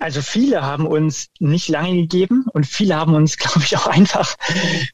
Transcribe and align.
Also 0.00 0.22
viele 0.22 0.62
haben 0.62 0.86
uns 0.86 1.26
nicht 1.40 1.68
lange 1.68 1.94
gegeben 1.94 2.46
und 2.54 2.66
viele 2.66 2.96
haben 2.96 3.14
uns, 3.14 3.36
glaube 3.36 3.60
ich, 3.62 3.76
auch 3.76 3.86
einfach 3.86 4.34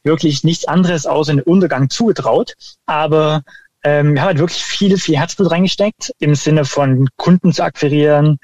wirklich 0.03 0.43
nichts 0.43 0.65
anderes 0.65 1.05
außer 1.05 1.33
den 1.33 1.41
Untergang 1.41 1.89
zugetraut. 1.89 2.53
Aber 2.85 3.41
ähm, 3.83 4.13
wir 4.13 4.21
haben 4.21 4.27
halt 4.27 4.39
wirklich 4.39 4.63
viel, 4.63 4.97
viel 4.97 5.17
Herzblut 5.17 5.49
reingesteckt 5.49 6.11
im 6.19 6.35
Sinne 6.35 6.65
von 6.65 7.07
Kunden 7.15 7.53
zu 7.53 7.63
akquirieren. 7.63 8.37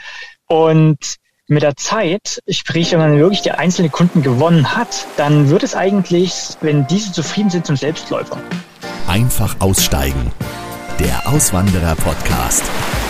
Und 0.47 1.17
mit 1.47 1.63
der 1.63 1.75
Zeit, 1.75 2.41
sprich, 2.49 2.93
wenn 2.93 2.99
man 2.99 3.19
wirklich 3.19 3.41
die 3.41 3.51
einzelnen 3.51 3.91
Kunden 3.91 4.21
gewonnen 4.21 4.73
hat, 4.73 5.05
dann 5.17 5.49
wird 5.49 5.63
es 5.63 5.75
eigentlich, 5.75 6.55
wenn 6.61 6.87
diese 6.87 7.11
zufrieden 7.11 7.49
sind, 7.49 7.65
zum 7.65 7.75
Selbstläufer. 7.75 8.37
Einfach 9.07 9.57
aussteigen. 9.59 10.31
Der 10.99 11.27
Auswanderer-Podcast. 11.27 12.63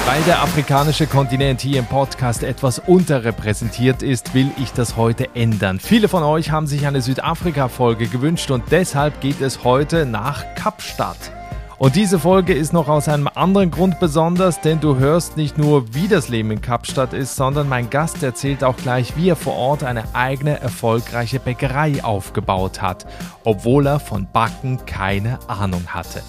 Weil 0.06 0.22
der 0.24 0.42
afrikanische 0.42 1.08
Kontinent 1.08 1.62
hier 1.62 1.80
im 1.80 1.86
Podcast 1.86 2.44
etwas 2.44 2.78
unterrepräsentiert 2.78 4.04
ist, 4.04 4.34
will 4.34 4.52
ich 4.62 4.74
das 4.74 4.98
heute 4.98 5.34
ändern. 5.34 5.80
Viele 5.80 6.10
von 6.10 6.24
euch 6.24 6.52
haben 6.52 6.68
sich 6.68 6.86
eine 6.86 7.02
Südafrika-Folge 7.02 8.08
gewünscht 8.08 8.52
und 8.52 8.66
deshalb 8.70 9.22
geht 9.22 9.40
es 9.40 9.64
heute 9.64 10.06
nach 10.06 10.44
Kapstadt. 10.56 11.32
Und 11.78 11.96
diese 11.96 12.20
Folge 12.20 12.54
ist 12.54 12.74
noch 12.74 12.90
aus 12.90 13.08
einem 13.08 13.30
anderen 13.34 13.72
Grund 13.72 14.02
besonders, 14.02 14.60
denn 14.60 14.82
du 14.82 14.98
hörst 14.98 15.38
nicht 15.38 15.58
nur, 15.58 15.94
wie 15.94 16.10
das 16.10 16.28
Leben 16.28 16.52
in 16.52 16.62
Kapstadt 16.62 17.14
ist, 17.14 17.38
sondern 17.38 17.70
mein 17.70 17.90
Gast 17.90 18.22
erzählt 18.24 18.64
auch 18.66 18.76
gleich, 18.76 19.16
wie 19.16 19.30
er 19.30 19.38
vor 19.38 19.56
Ort 19.56 19.86
eine 19.86 20.04
eigene 20.14 20.60
erfolgreiche 20.60 21.40
Bäckerei 21.40 22.04
aufgebaut 22.04 22.82
hat, 22.82 23.06
obwohl 23.46 23.88
er 23.88 24.02
von 24.02 24.28
Backen 24.32 24.86
keine 24.86 25.40
Ahnung 25.48 25.84
hatte. 25.88 26.22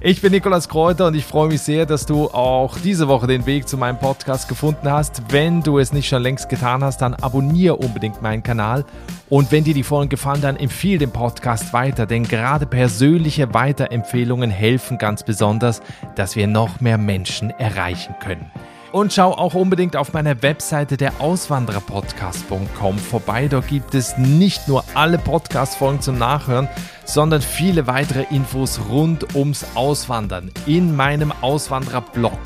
Ich 0.00 0.20
bin 0.20 0.30
Nikolas 0.30 0.68
Kräuter 0.68 1.08
und 1.08 1.14
ich 1.16 1.24
freue 1.24 1.48
mich 1.48 1.60
sehr, 1.60 1.84
dass 1.84 2.06
du 2.06 2.28
auch 2.28 2.78
diese 2.78 3.08
Woche 3.08 3.26
den 3.26 3.46
Weg 3.46 3.66
zu 3.66 3.76
meinem 3.76 3.98
Podcast 3.98 4.48
gefunden 4.48 4.88
hast. 4.88 5.22
Wenn 5.30 5.60
du 5.60 5.80
es 5.80 5.92
nicht 5.92 6.08
schon 6.08 6.22
längst 6.22 6.48
getan 6.48 6.84
hast, 6.84 6.98
dann 7.02 7.14
abonniere 7.14 7.74
unbedingt 7.74 8.22
meinen 8.22 8.44
Kanal. 8.44 8.84
Und 9.28 9.50
wenn 9.50 9.64
dir 9.64 9.74
die 9.74 9.82
Folgen 9.82 10.08
gefallen, 10.08 10.40
dann 10.40 10.56
empfehle 10.56 10.98
den 10.98 11.10
Podcast 11.10 11.72
weiter, 11.72 12.06
denn 12.06 12.22
gerade 12.22 12.64
persönliche 12.64 13.52
Weiterempfehlungen 13.54 14.50
helfen 14.50 14.98
ganz 14.98 15.24
besonders, 15.24 15.82
dass 16.14 16.36
wir 16.36 16.46
noch 16.46 16.80
mehr 16.80 16.96
Menschen 16.96 17.50
erreichen 17.50 18.14
können. 18.20 18.52
Und 18.90 19.12
schau 19.12 19.32
auch 19.32 19.52
unbedingt 19.52 19.96
auf 19.96 20.14
meiner 20.14 20.42
Webseite 20.42 20.96
der 20.96 21.20
Auswandererpodcast.com 21.20 22.98
vorbei. 22.98 23.46
Dort 23.46 23.68
gibt 23.68 23.94
es 23.94 24.16
nicht 24.16 24.66
nur 24.66 24.82
alle 24.94 25.18
Podcast-Folgen 25.18 26.00
zum 26.00 26.16
Nachhören, 26.16 26.68
sondern 27.04 27.42
viele 27.42 27.86
weitere 27.86 28.24
Infos 28.30 28.80
rund 28.88 29.34
ums 29.34 29.66
Auswandern 29.74 30.50
in 30.64 30.96
meinem 30.96 31.32
Auswanderer-Blog. 31.42 32.38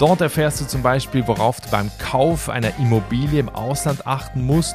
Dort 0.00 0.20
erfährst 0.20 0.60
du 0.60 0.66
zum 0.66 0.82
Beispiel, 0.82 1.26
worauf 1.28 1.60
du 1.60 1.70
beim 1.70 1.88
Kauf 1.98 2.48
einer 2.48 2.76
Immobilie 2.78 3.38
im 3.38 3.48
Ausland 3.48 4.08
achten 4.08 4.44
musst. 4.44 4.74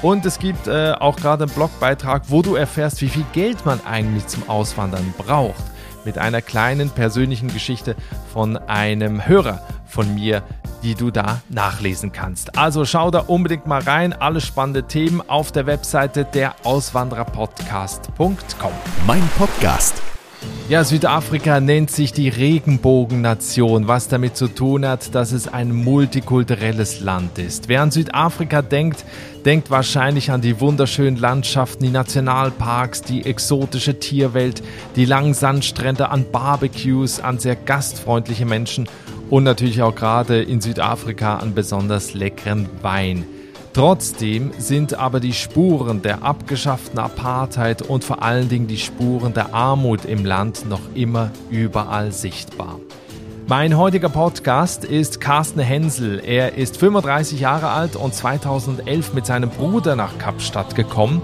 Und 0.00 0.24
es 0.24 0.38
gibt 0.38 0.68
äh, 0.68 0.92
auch 0.92 1.16
gerade 1.16 1.44
einen 1.44 1.52
Blogbeitrag, 1.52 2.22
wo 2.28 2.40
du 2.40 2.54
erfährst, 2.54 3.02
wie 3.02 3.08
viel 3.08 3.26
Geld 3.32 3.66
man 3.66 3.84
eigentlich 3.84 4.28
zum 4.28 4.48
Auswandern 4.48 5.12
braucht 5.18 5.71
mit 6.04 6.18
einer 6.18 6.42
kleinen 6.42 6.90
persönlichen 6.90 7.52
Geschichte 7.52 7.96
von 8.32 8.56
einem 8.56 9.26
Hörer 9.26 9.60
von 9.86 10.14
mir, 10.14 10.42
die 10.82 10.94
du 10.94 11.10
da 11.10 11.40
nachlesen 11.48 12.12
kannst. 12.12 12.58
Also 12.58 12.84
schau 12.84 13.10
da 13.10 13.20
unbedingt 13.20 13.66
mal 13.66 13.82
rein. 13.82 14.12
Alle 14.12 14.40
spannende 14.40 14.84
Themen 14.84 15.22
auf 15.28 15.52
der 15.52 15.66
Webseite 15.66 16.24
der 16.24 16.54
Auswandererpodcast.com. 16.64 18.72
Mein 19.06 19.28
Podcast 19.38 20.02
ja, 20.68 20.84
Südafrika 20.84 21.60
nennt 21.60 21.90
sich 21.90 22.12
die 22.12 22.30
Regenbogennation, 22.30 23.88
was 23.88 24.08
damit 24.08 24.36
zu 24.38 24.48
tun 24.48 24.86
hat, 24.86 25.14
dass 25.14 25.32
es 25.32 25.46
ein 25.46 25.74
multikulturelles 25.74 27.00
Land 27.00 27.38
ist. 27.38 27.68
Wer 27.68 27.82
an 27.82 27.90
Südafrika 27.90 28.62
denkt, 28.62 29.04
denkt 29.44 29.70
wahrscheinlich 29.70 30.30
an 30.30 30.40
die 30.40 30.60
wunderschönen 30.60 31.18
Landschaften, 31.18 31.84
die 31.84 31.90
Nationalparks, 31.90 33.02
die 33.02 33.26
exotische 33.26 33.98
Tierwelt, 33.98 34.62
die 34.96 35.04
langen 35.04 35.34
Sandstrände, 35.34 36.08
an 36.08 36.24
Barbecues, 36.32 37.20
an 37.20 37.38
sehr 37.38 37.56
gastfreundliche 37.56 38.46
Menschen 38.46 38.88
und 39.28 39.44
natürlich 39.44 39.82
auch 39.82 39.94
gerade 39.94 40.42
in 40.42 40.62
Südafrika 40.62 41.36
an 41.36 41.54
besonders 41.54 42.14
leckeren 42.14 42.68
Wein. 42.80 43.26
Trotzdem 43.74 44.52
sind 44.58 44.92
aber 44.94 45.18
die 45.18 45.32
Spuren 45.32 46.02
der 46.02 46.22
abgeschafften 46.22 46.98
Apartheid 46.98 47.80
und 47.80 48.04
vor 48.04 48.22
allen 48.22 48.50
Dingen 48.50 48.66
die 48.66 48.76
Spuren 48.76 49.32
der 49.32 49.54
Armut 49.54 50.04
im 50.04 50.26
Land 50.26 50.68
noch 50.68 50.80
immer 50.94 51.30
überall 51.48 52.12
sichtbar. 52.12 52.78
Mein 53.48 53.78
heutiger 53.78 54.10
Podcast 54.10 54.84
ist 54.84 55.22
Carsten 55.22 55.60
Hensel. 55.60 56.20
Er 56.22 56.58
ist 56.58 56.76
35 56.76 57.40
Jahre 57.40 57.70
alt 57.70 57.96
und 57.96 58.14
2011 58.14 59.14
mit 59.14 59.24
seinem 59.24 59.48
Bruder 59.48 59.96
nach 59.96 60.18
Kapstadt 60.18 60.74
gekommen. 60.74 61.22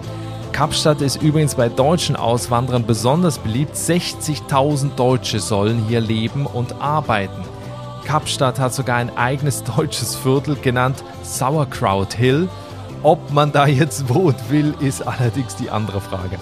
Kapstadt 0.52 1.02
ist 1.02 1.22
übrigens 1.22 1.54
bei 1.54 1.68
deutschen 1.68 2.16
Auswanderern 2.16 2.86
besonders 2.86 3.38
beliebt. 3.38 3.74
60.000 3.74 4.94
Deutsche 4.96 5.38
sollen 5.38 5.84
hier 5.86 6.00
leben 6.00 6.46
und 6.46 6.80
arbeiten. 6.80 7.44
Kapstadt 8.08 8.58
hat 8.58 8.72
sogar 8.72 8.96
ein 8.96 9.14
eigenes 9.18 9.64
deutsches 9.64 10.16
Viertel 10.16 10.56
genannt 10.56 11.04
Sauerkraut 11.22 12.14
Hill. 12.14 12.48
Ob 13.02 13.32
man 13.32 13.52
da 13.52 13.66
jetzt 13.66 14.08
wohnt 14.08 14.48
will, 14.48 14.74
ist 14.80 15.06
allerdings 15.06 15.56
die 15.56 15.68
andere 15.68 16.00
Frage. 16.00 16.38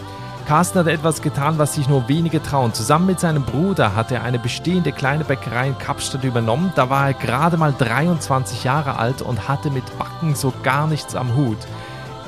Carsten 0.47 0.79
hat 0.79 0.87
etwas 0.87 1.23
getan, 1.23 1.59
was 1.59 1.75
sich 1.75 1.89
nur 1.89 2.07
wenige 2.07 2.41
trauen. 2.41 2.73
Zusammen 2.73 3.07
mit 3.07 3.19
seinem 3.19 3.43
Bruder 3.43 3.97
hat 3.97 4.13
er 4.13 4.23
eine 4.23 4.39
bestehende 4.39 4.93
kleine 4.93 5.25
Bäckerei 5.25 5.67
in 5.67 5.79
Kapstadt 5.79 6.23
übernommen. 6.23 6.73
Da 6.77 6.89
war 6.89 7.09
er 7.09 7.15
gerade 7.15 7.57
mal 7.57 7.75
23 7.77 8.63
Jahre 8.63 9.01
alt 9.01 9.21
und 9.21 9.49
hatte 9.49 9.71
mit 9.71 9.99
Backen 9.99 10.37
so 10.37 10.53
gar 10.63 10.87
nichts 10.87 11.17
am 11.17 11.35
Hut 11.35 11.59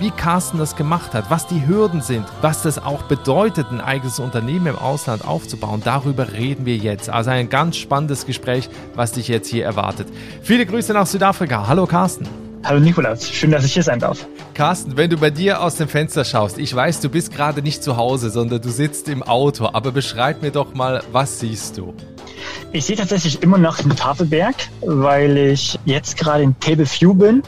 wie 0.00 0.10
Carsten 0.10 0.59
das 0.59 0.76
gemacht 0.76 1.14
hat, 1.14 1.31
was 1.31 1.47
die 1.47 1.66
Hürden 1.66 2.00
sind, 2.00 2.25
was 2.41 2.62
das 2.62 2.82
auch 2.82 3.03
bedeutet, 3.03 3.66
ein 3.70 3.81
eigenes 3.81 4.19
Unternehmen 4.19 4.69
im 4.69 4.76
Ausland 4.76 5.26
aufzubauen. 5.26 5.82
Darüber 5.84 6.32
reden 6.32 6.66
wir 6.66 6.76
jetzt. 6.76 7.10
Also 7.10 7.31
ein 7.31 7.48
ganz 7.48 7.76
spannendes 7.76 8.26
Gespräch, 8.26 8.69
was 8.94 9.12
dich 9.12 9.28
jetzt 9.28 9.48
hier 9.48 9.64
erwartet. 9.64 10.08
Viele 10.42 10.66
Grüße 10.66 10.92
nach 10.92 11.06
Südafrika. 11.06 11.66
Hallo 11.66 11.87
Carsten. 11.87 12.28
Hallo 12.64 12.81
Nikolas, 12.81 13.31
schön, 13.31 13.50
dass 13.50 13.64
ich 13.64 13.72
hier 13.72 13.82
sein 13.82 14.00
darf. 14.00 14.26
Carsten, 14.54 14.97
wenn 14.97 15.08
du 15.08 15.16
bei 15.16 15.31
dir 15.31 15.62
aus 15.62 15.76
dem 15.76 15.88
Fenster 15.88 16.25
schaust, 16.25 16.58
ich 16.58 16.75
weiß, 16.75 17.00
du 17.00 17.08
bist 17.08 17.32
gerade 17.32 17.62
nicht 17.62 17.82
zu 17.82 17.97
Hause, 17.97 18.31
sondern 18.31 18.60
du 18.60 18.69
sitzt 18.69 19.08
im 19.08 19.22
Auto, 19.22 19.70
aber 19.72 19.92
beschreib 19.92 20.42
mir 20.42 20.50
doch 20.50 20.75
mal, 20.75 21.03
was 21.12 21.38
siehst 21.38 21.78
du? 21.78 21.94
Ich 22.72 22.84
sehe 22.84 22.97
tatsächlich 22.97 23.42
immer 23.42 23.58
noch 23.58 23.78
den 23.78 23.94
Tafelberg, 23.94 24.56
weil 24.81 25.37
ich 25.37 25.78
jetzt 25.84 26.19
gerade 26.19 26.42
in 26.42 26.58
Table 26.58 26.87
View 26.87 27.14
bin 27.14 27.42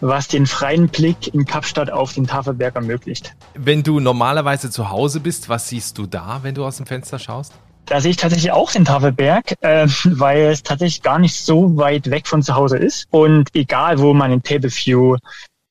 was 0.00 0.28
den 0.28 0.46
freien 0.46 0.88
Blick 0.88 1.32
in 1.34 1.44
Kapstadt 1.44 1.90
auf 1.90 2.14
den 2.14 2.26
Tafelberg 2.26 2.74
ermöglicht. 2.74 3.34
Wenn 3.54 3.82
du 3.82 4.00
normalerweise 4.00 4.70
zu 4.70 4.90
Hause 4.90 5.20
bist, 5.20 5.48
was 5.48 5.68
siehst 5.68 5.98
du 5.98 6.06
da, 6.06 6.40
wenn 6.42 6.54
du 6.54 6.64
aus 6.64 6.76
dem 6.76 6.86
Fenster 6.86 7.18
schaust? 7.18 7.52
Da 7.86 8.00
sehe 8.00 8.10
ich 8.10 8.16
tatsächlich 8.16 8.50
auch 8.50 8.72
den 8.72 8.84
Tafelberg, 8.84 9.54
äh, 9.60 9.86
weil 10.04 10.46
es 10.46 10.62
tatsächlich 10.62 11.02
gar 11.02 11.18
nicht 11.18 11.36
so 11.36 11.76
weit 11.76 12.10
weg 12.10 12.26
von 12.26 12.42
zu 12.42 12.54
Hause 12.54 12.78
ist. 12.78 13.06
Und 13.10 13.48
egal, 13.54 13.98
wo 14.00 14.12
man 14.12 14.32
in 14.32 14.42
Table 14.42 14.70
View 14.70 15.16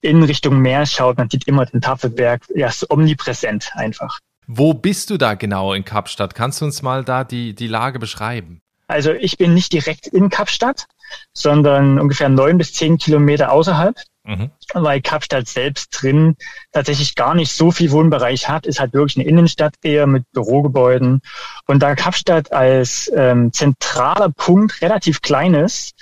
in 0.02 0.24
Richtung 0.24 0.60
Meer 0.60 0.86
schaut, 0.86 1.18
man 1.18 1.30
sieht 1.30 1.48
immer 1.48 1.66
den 1.66 1.82
Tafelberg. 1.82 2.44
Ja, 2.56 2.68
ist 2.68 2.90
omnipräsent 2.90 3.72
einfach. 3.74 4.20
Wo 4.48 4.74
bist 4.74 5.10
du 5.10 5.18
da 5.18 5.34
genau 5.34 5.74
in 5.74 5.84
Kapstadt? 5.84 6.36
Kannst 6.36 6.62
du 6.62 6.66
uns 6.66 6.82
mal 6.82 7.04
da 7.04 7.24
die, 7.24 7.56
die 7.56 7.68
Lage 7.68 8.00
beschreiben? 8.00 8.62
Also 8.88 9.12
ich 9.12 9.38
bin 9.38 9.56
nicht 9.56 9.74
direkt 9.74 10.06
in 10.08 10.30
Kapstadt, 10.30 10.86
sondern 11.34 12.00
ungefähr 12.00 12.30
neun 12.30 12.58
bis 12.58 12.74
zehn 12.74 12.98
Kilometer 12.98 13.52
außerhalb. 13.52 13.96
Mhm. 14.24 14.50
Weil 14.74 15.02
Kapstadt 15.02 15.48
selbst 15.48 15.90
drin 15.92 16.36
tatsächlich 16.72 17.14
gar 17.14 17.36
nicht 17.36 17.52
so 17.52 17.72
viel 17.72 17.92
Wohnbereich 17.92 18.50
hat, 18.50 18.66
ist 18.66 18.80
halt 18.80 18.94
wirklich 18.94 19.18
eine 19.18 19.28
Innenstadt 19.28 19.76
eher 19.84 20.08
mit 20.08 20.24
Bürogebäuden. 20.32 21.22
Und 21.68 21.84
da 21.84 21.94
Kapstadt 21.94 22.52
als 22.52 23.12
ähm, 23.16 23.54
zentraler 23.54 24.30
Punkt 24.30 24.82
relativ 24.82 25.22
klein 25.22 25.54
ist, 25.54 25.94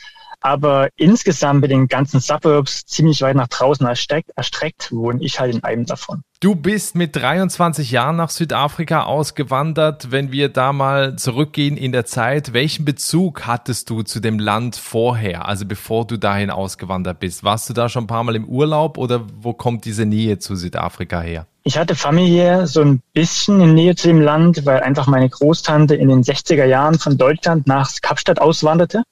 aber 0.43 0.89
insgesamt 0.97 1.61
mit 1.61 1.71
den 1.71 1.87
ganzen 1.87 2.19
Suburbs 2.19 2.85
ziemlich 2.85 3.21
weit 3.21 3.37
nach 3.37 3.47
draußen 3.47 3.87
erstreckt, 3.87 4.31
erstreckt 4.35 4.91
wohne 4.91 5.23
ich 5.23 5.39
halt 5.39 5.55
in 5.55 5.63
einem 5.63 5.85
davon. 5.85 6.23
Du 6.41 6.55
bist 6.55 6.95
mit 6.95 7.15
23 7.15 7.89
Jahren 7.91 8.17
nach 8.17 8.29
Südafrika 8.29 9.03
ausgewandert. 9.03 10.11
Wenn 10.11 10.33
wir 10.33 10.49
da 10.49 10.73
mal 10.73 11.15
zurückgehen 11.15 11.77
in 11.77 11.93
der 11.93 12.05
Zeit, 12.05 12.51
welchen 12.51 12.83
Bezug 12.83 13.47
hattest 13.47 13.89
du 13.89 14.03
zu 14.03 14.19
dem 14.19 14.37
Land 14.37 14.75
vorher, 14.75 15.47
also 15.47 15.65
bevor 15.65 16.05
du 16.05 16.17
dahin 16.17 16.49
ausgewandert 16.49 17.21
bist? 17.21 17.45
Warst 17.45 17.69
du 17.69 17.73
da 17.73 17.87
schon 17.87 18.03
ein 18.03 18.07
paar 18.07 18.25
Mal 18.25 18.35
im 18.35 18.43
Urlaub 18.43 18.97
oder 18.97 19.25
wo 19.39 19.53
kommt 19.53 19.85
diese 19.85 20.05
Nähe 20.05 20.39
zu 20.39 20.57
Südafrika 20.57 21.21
her? 21.21 21.47
Ich 21.63 21.77
hatte 21.77 21.95
familiär 21.95 22.67
so 22.67 22.81
ein 22.81 23.01
bisschen 23.13 23.61
in 23.61 23.73
Nähe 23.73 23.95
zu 23.95 24.09
dem 24.09 24.19
Land, 24.19 24.65
weil 24.65 24.81
einfach 24.81 25.07
meine 25.07 25.29
Großtante 25.29 25.95
in 25.95 26.09
den 26.09 26.21
60er 26.21 26.65
Jahren 26.65 26.99
von 26.99 27.17
Deutschland 27.17 27.67
nach 27.67 27.89
Kapstadt 28.01 28.41
auswanderte. 28.41 29.03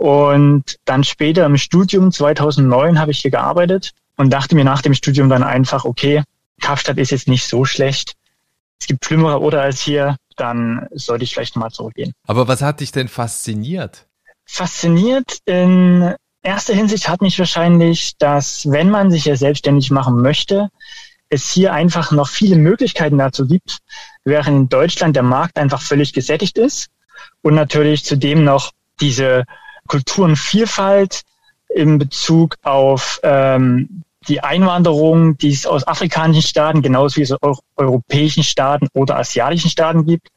Und 0.00 0.78
dann 0.86 1.04
später 1.04 1.44
im 1.44 1.58
Studium 1.58 2.10
2009 2.10 2.98
habe 2.98 3.10
ich 3.10 3.18
hier 3.18 3.30
gearbeitet 3.30 3.92
und 4.16 4.30
dachte 4.30 4.54
mir 4.54 4.64
nach 4.64 4.80
dem 4.80 4.94
Studium 4.94 5.28
dann 5.28 5.42
einfach, 5.42 5.84
okay, 5.84 6.22
Kapstadt 6.58 6.96
ist 6.96 7.10
jetzt 7.10 7.28
nicht 7.28 7.46
so 7.46 7.66
schlecht. 7.66 8.14
Es 8.80 8.86
gibt 8.86 9.04
schlimmere 9.04 9.38
Orte 9.42 9.60
als 9.60 9.82
hier, 9.82 10.16
dann 10.38 10.88
sollte 10.92 11.24
ich 11.24 11.34
vielleicht 11.34 11.54
mal 11.56 11.68
zurückgehen. 11.68 12.14
Aber 12.26 12.48
was 12.48 12.62
hat 12.62 12.80
dich 12.80 12.92
denn 12.92 13.08
fasziniert? 13.08 14.06
Fasziniert 14.46 15.40
in 15.44 16.14
erster 16.42 16.72
Hinsicht 16.72 17.06
hat 17.06 17.20
mich 17.20 17.38
wahrscheinlich, 17.38 18.16
dass 18.16 18.70
wenn 18.70 18.88
man 18.88 19.10
sich 19.10 19.26
ja 19.26 19.36
selbstständig 19.36 19.90
machen 19.90 20.22
möchte, 20.22 20.70
es 21.28 21.50
hier 21.50 21.74
einfach 21.74 22.10
noch 22.10 22.28
viele 22.28 22.56
Möglichkeiten 22.56 23.18
dazu 23.18 23.46
gibt, 23.46 23.80
während 24.24 24.56
in 24.56 24.68
Deutschland 24.70 25.14
der 25.14 25.24
Markt 25.24 25.58
einfach 25.58 25.82
völlig 25.82 26.14
gesättigt 26.14 26.56
ist 26.56 26.88
und 27.42 27.54
natürlich 27.54 28.02
zudem 28.06 28.44
noch 28.44 28.72
diese 28.98 29.44
Kulturenvielfalt 29.90 31.22
in 31.68 31.98
Bezug 31.98 32.54
auf 32.62 33.20
ähm, 33.24 34.04
die 34.28 34.40
Einwanderung, 34.40 35.36
die 35.36 35.50
es 35.50 35.66
aus 35.66 35.84
afrikanischen 35.86 36.42
Staaten, 36.42 36.80
genauso 36.80 37.16
wie 37.16 37.22
es 37.22 37.32
aus 37.32 37.58
europäischen 37.76 38.44
Staaten 38.44 38.86
oder 38.92 39.18
asiatischen 39.18 39.68
Staaten 39.68 40.06
gibt. 40.06 40.28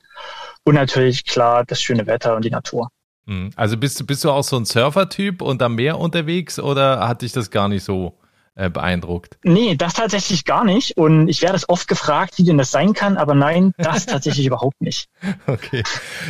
Und 0.63 0.75
natürlich 0.75 1.25
klar 1.25 1.65
das 1.65 1.81
schöne 1.81 2.07
Wetter 2.07 2.35
und 2.35 2.45
die 2.45 2.49
Natur. 2.49 2.89
Mhm. 3.25 3.51
Also 3.55 3.77
bist 3.77 3.99
du, 3.99 4.05
bist 4.05 4.23
du 4.23 4.31
auch 4.31 4.43
so 4.43 4.57
ein 4.57 4.65
Surfer-Typ 4.65 5.41
und 5.41 5.61
am 5.61 5.75
Meer 5.75 5.99
unterwegs 5.99 6.59
oder 6.59 7.07
hat 7.07 7.21
dich 7.21 7.31
das 7.31 7.51
gar 7.51 7.67
nicht 7.67 7.83
so 7.83 8.17
äh, 8.55 8.69
beeindruckt? 8.69 9.37
Nee, 9.43 9.75
das 9.75 9.93
tatsächlich 9.93 10.45
gar 10.45 10.63
nicht. 10.63 10.97
Und 10.97 11.27
ich 11.27 11.41
werde 11.41 11.55
es 11.55 11.67
oft 11.67 11.87
gefragt, 11.87 12.37
wie 12.37 12.43
denn 12.43 12.57
das 12.57 12.71
sein 12.71 12.93
kann, 12.93 13.17
aber 13.17 13.33
nein, 13.33 13.73
das 13.77 14.05
tatsächlich 14.07 14.45
überhaupt 14.45 14.81
nicht. 14.81 15.09
Okay. 15.47 15.83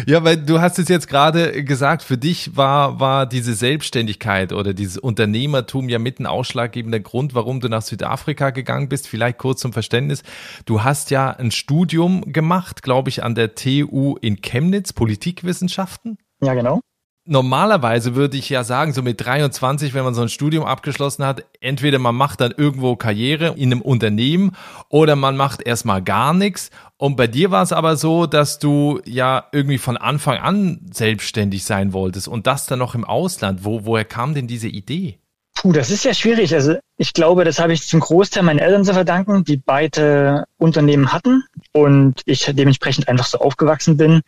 Ja, 0.06 0.24
weil 0.24 0.38
du 0.38 0.62
hast 0.62 0.80
es 0.80 0.88
jetzt 0.88 1.08
gerade 1.08 1.64
gesagt, 1.64 2.04
für 2.04 2.18
dich 2.18 2.56
war, 2.56 3.00
war 3.00 3.25
diese 3.25 3.54
Selbstständigkeit 3.54 4.54
oder 4.54 4.74
dieses 4.74 4.98
Unternehmertum 4.98 5.90
ja 5.90 6.00
mit 6.00 6.20
ein 6.20 6.25
ausschlaggebender 6.25 7.00
Grund, 7.00 7.36
warum 7.36 7.60
du 7.60 7.68
nach 7.68 7.81
Südafrika 7.81 8.52
gegangen 8.52 8.90
bist. 8.90 9.08
Vielleicht 9.08 9.38
kurz 9.38 9.62
zum 9.62 9.74
Verständnis. 9.74 10.24
Du 10.66 10.84
hast 10.84 11.12
ja 11.12 11.31
ein 11.31 11.52
Studium 11.52 12.31
gemacht, 12.31 12.84
glaube 12.84 13.10
ich, 13.10 13.24
an 13.24 13.36
der 13.36 13.56
TU 13.56 14.16
in 14.22 14.42
Chemnitz, 14.42 14.94
Politikwissenschaften. 14.94 16.18
Ja, 16.42 16.54
genau 16.54 16.81
normalerweise 17.25 18.16
würde 18.16 18.38
ich 18.38 18.50
ja 18.50 18.64
sagen, 18.64 18.94
so 18.94 19.02
mit 19.02 19.24
23, 19.24 19.94
wenn 19.94 20.04
man 20.04 20.14
so 20.14 20.22
ein 20.22 20.30
Studium 20.30 20.66
abgeschlossen 20.66 21.25
hat, 21.25 21.46
entweder 21.62 22.00
man 22.00 22.16
macht 22.16 22.42
dann 22.42 22.54
irgendwo 22.56 22.96
Karriere 22.96 23.54
in 23.56 23.72
einem 23.72 23.81
Unternehmen 23.81 24.56
oder 24.90 25.16
man 25.16 25.38
macht 25.38 25.62
erstmal 25.62 26.02
gar 26.02 26.34
nichts. 26.34 26.70
Und 26.98 27.16
bei 27.16 27.28
dir 27.28 27.52
war 27.52 27.64
es 27.64 27.72
aber 27.72 27.96
so, 27.96 28.25
dass 28.25 28.60
du 28.60 29.02
ja 29.06 29.48
irgendwie 29.52 29.78
von 29.78 29.98
Anfang 29.98 30.38
an 30.38 30.81
selbstständig 30.92 31.64
sein 31.64 31.94
wolltest 31.94 32.28
und 32.28 32.48
das 32.48 32.66
dann 32.66 32.80
noch 32.80 32.96
im 32.96 33.06
Ausland. 33.06 33.64
Wo, 33.64 33.86
woher 33.86 34.06
kam 34.06 34.34
denn 34.34 34.48
diese 34.48 34.68
Idee? 34.68 35.20
Puh, 35.56 35.72
das 35.72 35.92
ist 35.92 36.04
ja 36.04 36.14
schwierig. 36.14 36.54
Also 36.54 36.78
ich 36.98 37.14
glaube, 37.14 37.46
das 37.46 37.60
habe 37.60 37.74
ich 37.74 37.88
zum 37.88 38.00
Großteil 38.00 38.44
meinen 38.44 38.60
Eltern 38.60 38.84
zu 38.84 38.94
verdanken, 38.94 39.44
die 39.44 39.58
beide 39.58 40.46
Unternehmen 40.58 41.14
hatten 41.14 41.44
und 41.72 42.22
ich 42.25 42.46
dementsprechend 42.54 43.08
einfach 43.08 43.25
so 43.25 43.38
aufgewachsen 43.38 43.96
bin, 43.96 44.22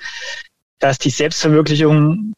dass 0.80 0.98
die 0.98 1.10
Selbstverwirklichung 1.10 2.34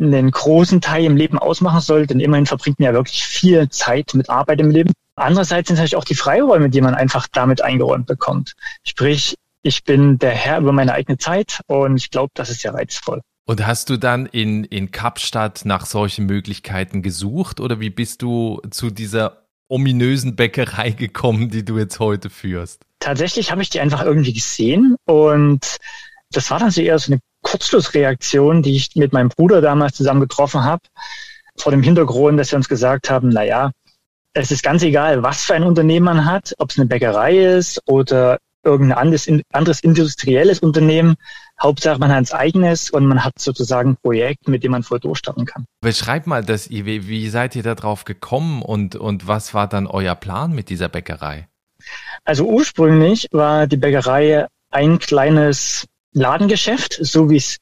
einen 0.00 0.30
großen 0.30 0.80
Teil 0.80 1.04
im 1.04 1.16
Leben 1.16 1.38
ausmachen 1.38 1.80
soll, 1.80 2.06
denn 2.06 2.20
immerhin 2.20 2.46
verbringt 2.46 2.78
man 2.78 2.86
ja 2.86 2.94
wirklich 2.94 3.24
viel 3.24 3.68
Zeit 3.68 4.12
mit 4.14 4.28
Arbeit 4.28 4.60
im 4.60 4.70
Leben. 4.70 4.92
Andererseits 5.16 5.68
sind 5.68 5.76
natürlich 5.76 5.96
auch 5.96 6.04
die 6.04 6.16
Freiräume, 6.16 6.70
die 6.70 6.80
man 6.80 6.94
einfach 6.94 7.28
damit 7.32 7.62
eingeräumt 7.62 8.06
bekommt. 8.06 8.54
Sprich, 8.82 9.36
ich 9.62 9.84
bin 9.84 10.18
der 10.18 10.32
Herr 10.32 10.58
über 10.58 10.72
meine 10.72 10.92
eigene 10.92 11.18
Zeit 11.18 11.60
und 11.66 11.96
ich 11.96 12.10
glaube, 12.10 12.32
das 12.34 12.50
ist 12.50 12.62
ja 12.62 12.72
reizvoll. 12.72 13.20
Und 13.46 13.66
hast 13.66 13.90
du 13.90 13.96
dann 13.96 14.26
in, 14.26 14.64
in 14.64 14.90
Kapstadt 14.90 15.64
nach 15.64 15.86
solchen 15.86 16.26
Möglichkeiten 16.26 17.02
gesucht 17.02 17.60
oder 17.60 17.78
wie 17.78 17.90
bist 17.90 18.22
du 18.22 18.60
zu 18.70 18.90
dieser 18.90 19.44
ominösen 19.68 20.34
Bäckerei 20.34 20.90
gekommen, 20.98 21.50
die 21.50 21.64
du 21.64 21.78
jetzt 21.78 22.00
heute 22.00 22.30
führst? 22.30 22.82
Tatsächlich 23.00 23.50
habe 23.50 23.62
ich 23.62 23.70
die 23.70 23.80
einfach 23.80 24.02
irgendwie 24.02 24.32
gesehen 24.32 24.96
und 25.04 25.76
das 26.30 26.50
war 26.50 26.58
dann 26.58 26.70
so 26.70 26.80
eher 26.80 26.98
so 26.98 27.12
eine 27.12 27.20
Kurzschlussreaktion, 27.44 28.62
die 28.62 28.74
ich 28.74 28.96
mit 28.96 29.12
meinem 29.12 29.28
Bruder 29.28 29.60
damals 29.60 29.96
zusammen 29.96 30.20
getroffen 30.20 30.64
habe, 30.64 30.82
vor 31.56 31.70
dem 31.70 31.82
Hintergrund, 31.82 32.38
dass 32.40 32.50
wir 32.50 32.56
uns 32.56 32.68
gesagt 32.68 33.08
haben, 33.10 33.28
na 33.28 33.44
ja, 33.44 33.70
es 34.32 34.50
ist 34.50 34.64
ganz 34.64 34.82
egal, 34.82 35.22
was 35.22 35.44
für 35.44 35.54
ein 35.54 35.62
Unternehmen 35.62 36.06
man 36.06 36.24
hat, 36.24 36.54
ob 36.58 36.70
es 36.70 36.78
eine 36.78 36.86
Bäckerei 36.86 37.38
ist 37.38 37.80
oder 37.86 38.38
irgendein 38.64 38.98
anderes, 38.98 39.30
anderes 39.52 39.80
industrielles 39.80 40.58
Unternehmen. 40.58 41.14
Hauptsache 41.62 42.00
man 42.00 42.10
hat 42.10 42.32
ein 42.32 42.38
eigenes 42.38 42.90
und 42.90 43.06
man 43.06 43.22
hat 43.22 43.38
sozusagen 43.38 43.90
ein 43.90 43.96
Projekt, 44.02 44.48
mit 44.48 44.64
dem 44.64 44.72
man 44.72 44.82
voll 44.82 44.98
durchstarten 44.98 45.46
kann. 45.46 45.66
Beschreib 45.80 46.26
mal 46.26 46.44
das, 46.44 46.68
wie, 46.70 47.06
wie 47.06 47.28
seid 47.28 47.54
ihr 47.54 47.62
da 47.62 47.74
drauf 47.76 48.04
gekommen 48.04 48.62
und, 48.62 48.96
und 48.96 49.28
was 49.28 49.54
war 49.54 49.68
dann 49.68 49.86
euer 49.86 50.16
Plan 50.16 50.52
mit 50.52 50.68
dieser 50.68 50.88
Bäckerei? 50.88 51.46
Also 52.24 52.44
ursprünglich 52.46 53.28
war 53.30 53.66
die 53.66 53.76
Bäckerei 53.76 54.46
ein 54.70 54.98
kleines 54.98 55.86
Ladengeschäft, 56.14 56.98
so 57.00 57.28
wie 57.28 57.36
es 57.36 57.58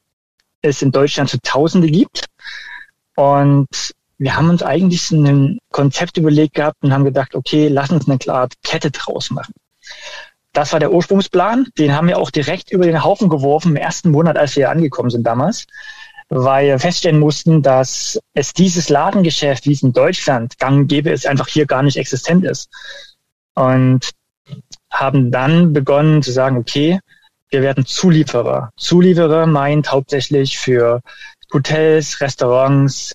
es 0.63 0.81
in 0.81 0.91
Deutschland 0.91 1.29
zu 1.29 1.39
Tausende 1.41 1.89
gibt. 1.89 2.25
Und 3.15 3.67
wir 4.17 4.35
haben 4.35 4.49
uns 4.49 4.63
eigentlich 4.63 5.01
so 5.03 5.21
ein 5.21 5.59
Konzept 5.71 6.17
überlegt 6.17 6.55
gehabt 6.55 6.77
und 6.81 6.93
haben 6.93 7.03
gedacht, 7.03 7.35
okay, 7.35 7.67
lass 7.67 7.89
uns 7.89 8.07
eine 8.07 8.17
klare 8.17 8.49
Kette 8.63 8.89
draus 8.89 9.29
machen. 9.29 9.53
Das 10.53 10.71
war 10.71 10.79
der 10.79 10.93
Ursprungsplan. 10.93 11.67
Den 11.77 11.93
haben 11.95 12.07
wir 12.07 12.17
auch 12.17 12.31
direkt 12.31 12.71
über 12.71 12.85
den 12.85 13.03
Haufen 13.03 13.27
geworfen 13.27 13.71
im 13.71 13.75
ersten 13.75 14.11
Monat, 14.11 14.37
als 14.37 14.55
wir 14.55 14.69
angekommen 14.69 15.09
sind 15.09 15.23
damals, 15.23 15.65
weil 16.29 16.67
wir 16.67 16.79
feststellen 16.79 17.19
mussten, 17.19 17.61
dass 17.61 18.19
es 18.33 18.53
dieses 18.53 18.89
Ladengeschäft, 18.89 19.65
wie 19.65 19.73
es 19.73 19.83
in 19.83 19.93
Deutschland 19.93 20.57
gang 20.59 20.87
gäbe, 20.87 21.11
es 21.11 21.25
einfach 21.25 21.47
hier 21.47 21.65
gar 21.65 21.83
nicht 21.83 21.97
existent 21.97 22.45
ist. 22.45 22.69
Und 23.55 24.11
haben 24.91 25.31
dann 25.31 25.73
begonnen 25.73 26.21
zu 26.21 26.31
sagen, 26.31 26.57
okay, 26.57 26.99
wir 27.53 27.61
werden 27.61 27.85
Zulieferer. 27.85 28.71
Zulieferer 28.77 29.45
meint 29.45 29.91
hauptsächlich 29.91 30.57
für 30.57 31.01
Hotels, 31.53 32.19
Restaurants, 32.19 33.13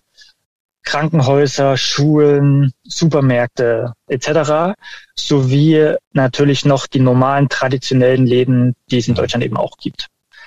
Krankenhäuser, 0.84 1.76
Schulen, 1.76 2.72
Supermärkte 2.84 3.92
etc. 4.06 4.74
sowie 5.16 5.94
natürlich 6.12 6.64
noch 6.64 6.86
die 6.86 7.00
normalen 7.00 7.48
traditionellen 7.48 8.26
Läden, 8.26 8.74
die 8.90 8.98
es 8.98 9.08
in 9.08 9.14
Deutschland 9.14 9.44
eben 9.44 9.56
auch 9.56 9.76
gibt. 9.76 10.06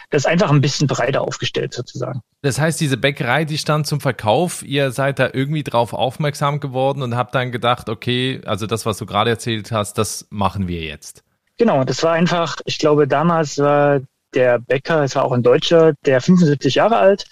Das 0.09 0.23
ist 0.23 0.25
einfach 0.25 0.49
ein 0.49 0.61
bisschen 0.61 0.87
breiter 0.87 1.21
aufgestellt 1.21 1.73
sozusagen. 1.73 2.21
Das 2.41 2.59
heißt, 2.59 2.79
diese 2.79 2.97
Bäckerei, 2.97 3.45
die 3.45 3.57
stand 3.57 3.87
zum 3.87 4.01
Verkauf. 4.01 4.63
Ihr 4.63 4.91
seid 4.91 5.19
da 5.19 5.29
irgendwie 5.31 5.63
drauf 5.63 5.93
aufmerksam 5.93 6.59
geworden 6.59 7.01
und 7.01 7.15
habt 7.15 7.35
dann 7.35 7.51
gedacht, 7.51 7.87
okay, 7.87 8.41
also 8.45 8.67
das, 8.67 8.85
was 8.85 8.97
du 8.97 9.05
gerade 9.05 9.29
erzählt 9.29 9.71
hast, 9.71 9.97
das 9.97 10.27
machen 10.29 10.67
wir 10.67 10.81
jetzt. 10.81 11.23
Genau, 11.61 11.83
das 11.83 12.01
war 12.01 12.13
einfach, 12.13 12.55
ich 12.65 12.79
glaube, 12.79 13.07
damals 13.07 13.59
war 13.59 13.99
der 14.33 14.57
Bäcker, 14.57 15.03
es 15.03 15.15
war 15.15 15.23
auch 15.23 15.31
ein 15.31 15.43
Deutscher, 15.43 15.93
der 16.07 16.19
75 16.19 16.73
Jahre 16.73 16.97
alt 16.97 17.27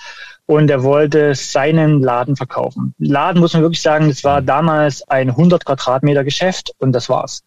und 0.46 0.68
der 0.68 0.84
wollte 0.84 1.34
seinen 1.34 2.04
Laden 2.04 2.36
verkaufen. 2.36 2.94
Laden 3.00 3.40
muss 3.40 3.54
man 3.54 3.64
wirklich 3.64 3.82
sagen, 3.82 4.08
das 4.08 4.24
war 4.24 4.44
damals 4.44 5.02
ein 5.10 5.32
100 5.32 5.66
Quadratmeter 5.66 6.24
Geschäft 6.24 6.72
und 6.78 6.92
das 6.92 7.10
war's. 7.10 7.42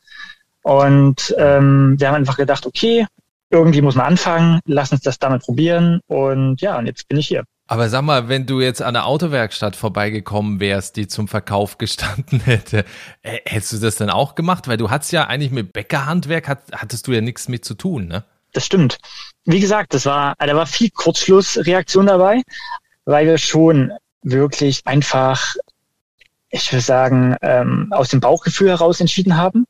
Und 0.62 1.32
ähm, 1.38 1.94
wir 2.00 2.08
haben 2.08 2.16
einfach 2.16 2.36
gedacht, 2.36 2.66
okay, 2.66 3.06
irgendwie 3.50 3.80
muss 3.80 3.94
man 3.94 4.06
anfangen, 4.06 4.58
lass 4.64 4.90
uns 4.90 5.02
das 5.02 5.20
damit 5.20 5.42
probieren 5.42 6.00
und 6.08 6.60
ja, 6.62 6.76
und 6.76 6.86
jetzt 6.86 7.06
bin 7.06 7.16
ich 7.16 7.28
hier. 7.28 7.44
Aber 7.72 7.88
sag 7.88 8.02
mal, 8.02 8.28
wenn 8.28 8.44
du 8.44 8.60
jetzt 8.60 8.82
an 8.82 8.92
der 8.92 9.06
Autowerkstatt 9.06 9.76
vorbeigekommen 9.76 10.60
wärst, 10.60 10.96
die 10.96 11.08
zum 11.08 11.26
Verkauf 11.26 11.78
gestanden 11.78 12.40
hätte, 12.40 12.84
äh, 13.22 13.38
hättest 13.46 13.72
du 13.72 13.78
das 13.78 13.96
dann 13.96 14.10
auch 14.10 14.34
gemacht? 14.34 14.68
Weil 14.68 14.76
du 14.76 14.90
hattest 14.90 15.10
ja 15.12 15.24
eigentlich 15.24 15.52
mit 15.52 15.72
Bäckerhandwerk, 15.72 16.48
hat, 16.48 16.64
hattest 16.72 17.06
du 17.06 17.12
ja 17.12 17.22
nichts 17.22 17.48
mit 17.48 17.64
zu 17.64 17.72
tun, 17.72 18.08
ne? 18.08 18.24
Das 18.52 18.66
stimmt. 18.66 18.98
Wie 19.46 19.58
gesagt, 19.58 19.94
das 19.94 20.04
war, 20.04 20.34
da 20.38 20.54
war 20.54 20.66
viel 20.66 20.90
Kurzschlussreaktion 20.90 22.04
dabei, 22.04 22.42
weil 23.06 23.26
wir 23.26 23.38
schon 23.38 23.90
wirklich 24.22 24.82
einfach, 24.84 25.54
ich 26.50 26.70
würde 26.70 26.82
sagen, 26.82 27.36
ähm, 27.40 27.88
aus 27.90 28.10
dem 28.10 28.20
Bauchgefühl 28.20 28.68
heraus 28.68 29.00
entschieden 29.00 29.38
haben. 29.38 29.64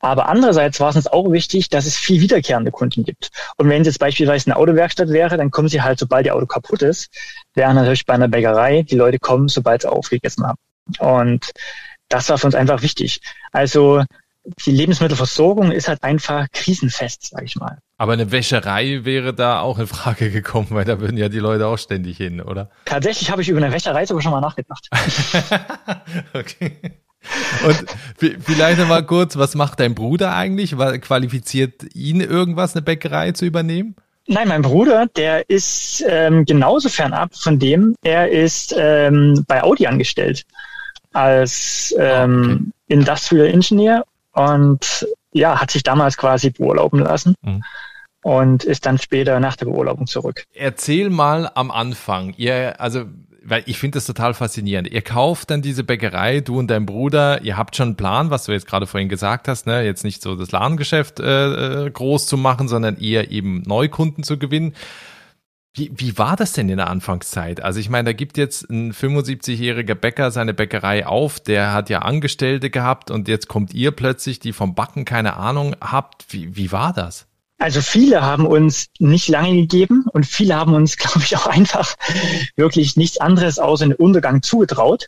Aber 0.00 0.28
andererseits 0.28 0.78
war 0.80 0.90
es 0.90 0.96
uns 0.96 1.06
auch 1.06 1.32
wichtig, 1.32 1.68
dass 1.68 1.86
es 1.86 1.96
viel 1.96 2.20
wiederkehrende 2.20 2.70
Kunden 2.70 3.04
gibt. 3.04 3.30
Und 3.56 3.68
wenn 3.68 3.82
es 3.82 3.88
jetzt 3.88 3.98
beispielsweise 3.98 4.46
eine 4.46 4.56
Autowerkstatt 4.56 5.08
wäre, 5.08 5.36
dann 5.36 5.50
kommen 5.50 5.68
sie 5.68 5.82
halt, 5.82 5.98
sobald 5.98 6.26
ihr 6.26 6.34
Auto 6.34 6.46
kaputt 6.46 6.82
ist. 6.82 7.08
Während 7.54 7.76
natürlich 7.76 8.06
bei 8.06 8.14
einer 8.14 8.28
Bäckerei 8.28 8.82
die 8.82 8.96
Leute 8.96 9.18
kommen, 9.18 9.48
sobald 9.48 9.82
sie 9.82 9.90
aufgegessen 9.90 10.46
haben. 10.46 10.58
Und 10.98 11.50
das 12.08 12.28
war 12.28 12.38
für 12.38 12.46
uns 12.46 12.54
einfach 12.54 12.82
wichtig. 12.82 13.20
Also 13.52 14.04
die 14.64 14.70
Lebensmittelversorgung 14.70 15.72
ist 15.72 15.88
halt 15.88 16.02
einfach 16.02 16.46
krisenfest, 16.52 17.30
sag 17.30 17.42
ich 17.42 17.56
mal. 17.56 17.78
Aber 17.98 18.12
eine 18.12 18.30
Wäscherei 18.30 19.04
wäre 19.04 19.34
da 19.34 19.60
auch 19.60 19.78
in 19.78 19.86
Frage 19.86 20.30
gekommen, 20.30 20.68
weil 20.70 20.84
da 20.84 21.00
würden 21.00 21.18
ja 21.18 21.28
die 21.28 21.40
Leute 21.40 21.66
auch 21.66 21.76
ständig 21.76 22.16
hin, 22.16 22.40
oder? 22.40 22.70
Tatsächlich 22.84 23.30
habe 23.30 23.42
ich 23.42 23.48
über 23.48 23.58
eine 23.58 23.72
Wäscherei 23.72 24.06
sogar 24.06 24.22
schon 24.22 24.32
mal 24.32 24.40
nachgedacht. 24.40 24.88
okay. 26.32 27.02
Und 27.66 27.84
vielleicht 28.18 28.78
noch 28.78 28.88
mal 28.88 29.04
kurz, 29.04 29.36
was 29.36 29.54
macht 29.54 29.80
dein 29.80 29.94
Bruder 29.94 30.34
eigentlich? 30.34 30.76
Qualifiziert 31.00 31.94
ihn 31.94 32.20
irgendwas, 32.20 32.74
eine 32.74 32.82
Bäckerei 32.82 33.32
zu 33.32 33.44
übernehmen? 33.44 33.96
Nein, 34.26 34.48
mein 34.48 34.62
Bruder, 34.62 35.06
der 35.16 35.48
ist 35.48 36.04
ähm, 36.06 36.44
genauso 36.44 36.88
fernab 36.88 37.34
von 37.34 37.58
dem. 37.58 37.94
Er 38.02 38.30
ist 38.30 38.74
ähm, 38.76 39.44
bei 39.48 39.62
Audi 39.62 39.86
angestellt 39.86 40.44
als 41.12 41.94
ähm, 41.98 42.40
oh, 42.40 42.52
okay. 42.52 42.72
Industrial 42.88 43.46
Engineer 43.46 44.04
und 44.32 45.06
ja, 45.32 45.58
hat 45.60 45.70
sich 45.70 45.82
damals 45.82 46.16
quasi 46.16 46.50
beurlauben 46.50 47.00
lassen. 47.00 47.34
Mhm 47.42 47.62
und 48.22 48.64
ist 48.64 48.84
dann 48.84 48.98
später 48.98 49.40
nach 49.40 49.56
der 49.56 49.66
Beurlaubung 49.66 50.06
zurück. 50.06 50.44
Erzähl 50.52 51.08
mal 51.08 51.50
am 51.54 51.70
Anfang. 51.70 52.34
Ihr, 52.36 52.80
also 52.80 53.04
weil 53.42 53.62
ich 53.66 53.78
finde 53.78 53.96
das 53.96 54.06
total 54.06 54.34
faszinierend. 54.34 54.88
Ihr 54.88 55.02
kauft 55.02 55.50
dann 55.50 55.62
diese 55.62 55.84
Bäckerei, 55.84 56.40
du 56.40 56.58
und 56.58 56.68
dein 56.68 56.86
Bruder, 56.86 57.42
ihr 57.42 57.56
habt 57.56 57.76
schon 57.76 57.88
einen 57.88 57.96
Plan, 57.96 58.30
was 58.30 58.44
du 58.44 58.52
jetzt 58.52 58.66
gerade 58.66 58.86
vorhin 58.86 59.08
gesagt 59.08 59.48
hast, 59.48 59.66
ne? 59.66 59.84
Jetzt 59.84 60.04
nicht 60.04 60.22
so 60.22 60.34
das 60.34 60.52
Ladengeschäft 60.52 61.20
äh, 61.20 61.86
äh 61.86 61.90
groß 61.90 62.26
zu 62.26 62.36
machen, 62.36 62.68
sondern 62.68 62.96
eher 62.96 63.30
eben 63.30 63.62
Neukunden 63.62 64.24
zu 64.24 64.38
gewinnen. 64.38 64.74
Wie, 65.74 65.92
wie 65.94 66.18
war 66.18 66.34
das 66.34 66.52
denn 66.52 66.68
in 66.68 66.78
der 66.78 66.88
Anfangszeit? 66.88 67.62
Also 67.62 67.78
ich 67.78 67.88
meine, 67.88 68.06
da 68.06 68.12
gibt 68.12 68.36
jetzt 68.36 68.68
ein 68.68 68.92
75-jähriger 68.92 69.94
Bäcker 69.94 70.32
seine 70.32 70.52
Bäckerei 70.52 71.06
auf, 71.06 71.38
der 71.38 71.72
hat 71.72 71.88
ja 71.88 72.00
Angestellte 72.00 72.68
gehabt 72.70 73.12
und 73.12 73.28
jetzt 73.28 73.46
kommt 73.46 73.72
ihr 73.74 73.92
plötzlich, 73.92 74.40
die 74.40 74.52
vom 74.52 74.74
Backen 74.74 75.04
keine 75.04 75.36
Ahnung 75.36 75.76
habt. 75.80 76.26
Wie, 76.30 76.56
wie 76.56 76.72
war 76.72 76.92
das? 76.92 77.27
Also 77.58 77.82
viele 77.82 78.22
haben 78.22 78.46
uns 78.46 78.86
nicht 79.00 79.28
lange 79.28 79.54
gegeben 79.54 80.06
und 80.12 80.24
viele 80.24 80.54
haben 80.54 80.74
uns, 80.74 80.96
glaube 80.96 81.20
ich, 81.24 81.36
auch 81.36 81.46
einfach 81.46 81.94
wirklich 82.56 82.96
nichts 82.96 83.18
anderes 83.18 83.58
außer 83.58 83.86
den 83.86 83.94
Untergang 83.94 84.42
zugetraut. 84.42 85.06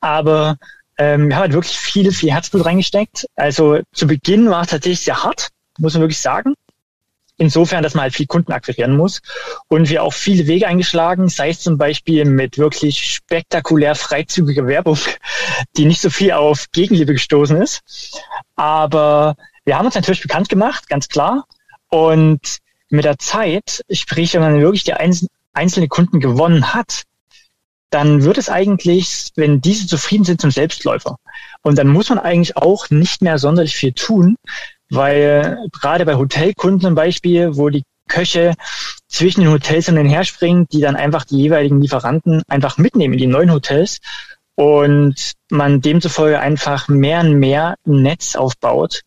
Aber 0.00 0.56
ähm, 0.98 1.28
wir 1.28 1.36
haben 1.36 1.42
halt 1.42 1.52
wirklich 1.54 1.76
viel, 1.76 2.12
viel 2.12 2.32
Herzblut 2.32 2.64
reingesteckt. 2.64 3.26
Also 3.34 3.80
zu 3.92 4.06
Beginn 4.06 4.48
war 4.50 4.62
es 4.62 4.68
tatsächlich 4.68 5.00
sehr 5.00 5.22
hart, 5.22 5.48
muss 5.78 5.94
man 5.94 6.02
wirklich 6.02 6.20
sagen. 6.20 6.54
Insofern, 7.36 7.82
dass 7.82 7.94
man 7.94 8.02
halt 8.02 8.14
viel 8.14 8.26
Kunden 8.26 8.52
akquirieren 8.52 8.96
muss. 8.96 9.20
Und 9.66 9.88
wir 9.88 10.04
auch 10.04 10.12
viele 10.12 10.46
Wege 10.46 10.68
eingeschlagen, 10.68 11.28
sei 11.28 11.48
es 11.48 11.60
zum 11.60 11.78
Beispiel 11.78 12.24
mit 12.26 12.58
wirklich 12.58 13.12
spektakulär 13.12 13.96
freizügiger 13.96 14.68
Werbung, 14.68 14.98
die 15.76 15.84
nicht 15.84 16.00
so 16.00 16.10
viel 16.10 16.30
auf 16.30 16.66
Gegenliebe 16.70 17.14
gestoßen 17.14 17.60
ist. 17.60 17.82
Aber 18.54 19.34
wir 19.64 19.78
haben 19.78 19.86
uns 19.86 19.94
natürlich 19.94 20.22
bekannt 20.22 20.48
gemacht, 20.48 20.88
ganz 20.88 21.08
klar. 21.08 21.46
Und 21.88 22.58
mit 22.90 23.04
der 23.04 23.18
Zeit, 23.18 23.84
sprich, 23.90 24.34
wenn 24.34 24.42
man 24.42 24.60
wirklich 24.60 24.84
die 24.84 24.94
einzelnen 24.94 25.88
Kunden 25.88 26.20
gewonnen 26.20 26.74
hat, 26.74 27.04
dann 27.90 28.24
wird 28.24 28.38
es 28.38 28.48
eigentlich, 28.48 29.30
wenn 29.36 29.60
diese 29.60 29.86
zufrieden 29.86 30.24
sind, 30.24 30.40
zum 30.40 30.50
Selbstläufer. 30.50 31.16
Und 31.62 31.78
dann 31.78 31.88
muss 31.88 32.08
man 32.08 32.18
eigentlich 32.18 32.56
auch 32.56 32.90
nicht 32.90 33.22
mehr 33.22 33.38
sonderlich 33.38 33.76
viel 33.76 33.92
tun, 33.92 34.36
weil 34.90 35.58
gerade 35.72 36.04
bei 36.04 36.16
Hotelkunden 36.16 36.80
zum 36.80 36.94
Beispiel, 36.94 37.56
wo 37.56 37.68
die 37.68 37.84
Köche 38.08 38.54
zwischen 39.08 39.42
den 39.42 39.50
Hotels 39.50 39.88
und 39.88 39.96
her 39.96 40.24
springen, 40.24 40.66
die 40.72 40.80
dann 40.80 40.96
einfach 40.96 41.24
die 41.24 41.38
jeweiligen 41.38 41.80
Lieferanten 41.80 42.42
einfach 42.48 42.78
mitnehmen 42.78 43.14
in 43.14 43.20
die 43.20 43.26
neuen 43.26 43.52
Hotels 43.52 44.00
und 44.56 45.32
man 45.50 45.80
demzufolge 45.80 46.38
einfach 46.38 46.88
mehr 46.88 47.20
und 47.20 47.34
mehr 47.38 47.76
ein 47.86 48.02
Netz 48.02 48.36
aufbaut, 48.36 49.02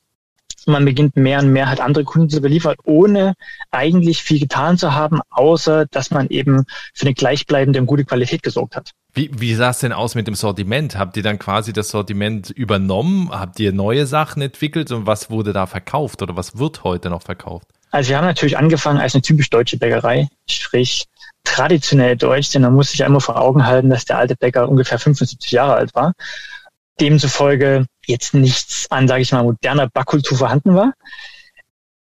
man 0.67 0.85
beginnt 0.85 1.15
mehr 1.15 1.39
und 1.39 1.51
mehr 1.51 1.69
halt 1.69 1.79
andere 1.79 2.03
Kunden 2.03 2.29
zu 2.29 2.41
beliefern, 2.41 2.75
ohne 2.83 3.33
eigentlich 3.71 4.21
viel 4.21 4.39
getan 4.39 4.77
zu 4.77 4.93
haben, 4.93 5.21
außer 5.29 5.85
dass 5.85 6.11
man 6.11 6.27
eben 6.27 6.65
für 6.93 7.05
eine 7.05 7.13
gleichbleibende 7.13 7.79
und 7.79 7.87
gute 7.87 8.05
Qualität 8.05 8.43
gesorgt 8.43 8.75
hat. 8.75 8.91
Wie, 9.13 9.31
wie 9.33 9.55
sah 9.55 9.71
es 9.71 9.79
denn 9.79 9.93
aus 9.93 10.15
mit 10.15 10.27
dem 10.27 10.35
Sortiment? 10.35 10.97
Habt 10.97 11.17
ihr 11.17 11.23
dann 11.23 11.39
quasi 11.39 11.73
das 11.73 11.89
Sortiment 11.89 12.49
übernommen? 12.49 13.29
Habt 13.31 13.59
ihr 13.59 13.71
neue 13.71 14.05
Sachen 14.05 14.41
entwickelt 14.41 14.91
und 14.91 15.07
was 15.07 15.29
wurde 15.29 15.53
da 15.53 15.65
verkauft 15.65 16.21
oder 16.21 16.35
was 16.35 16.57
wird 16.57 16.83
heute 16.83 17.09
noch 17.09 17.23
verkauft? 17.23 17.67
Also 17.89 18.09
wir 18.09 18.17
haben 18.17 18.25
natürlich 18.25 18.57
angefangen 18.57 18.99
als 18.99 19.15
eine 19.15 19.21
typisch 19.21 19.49
deutsche 19.49 19.77
Bäckerei, 19.77 20.27
sprich 20.49 21.05
traditionell 21.45 22.17
deutsch, 22.17 22.51
denn 22.51 22.61
man 22.61 22.73
muss 22.73 22.89
sich 22.89 22.99
ja 22.99 23.05
immer 23.05 23.21
vor 23.21 23.39
Augen 23.39 23.65
halten, 23.65 23.89
dass 23.89 24.05
der 24.05 24.17
alte 24.17 24.35
Bäcker 24.35 24.67
ungefähr 24.67 24.99
75 24.99 25.51
Jahre 25.51 25.75
alt 25.75 25.95
war 25.95 26.13
demzufolge 26.99 27.85
jetzt 28.05 28.33
nichts 28.33 28.87
an, 28.89 29.07
sage 29.07 29.21
ich 29.21 29.31
mal, 29.31 29.43
moderner 29.43 29.87
Backkultur 29.87 30.37
vorhanden 30.37 30.75
war. 30.75 30.93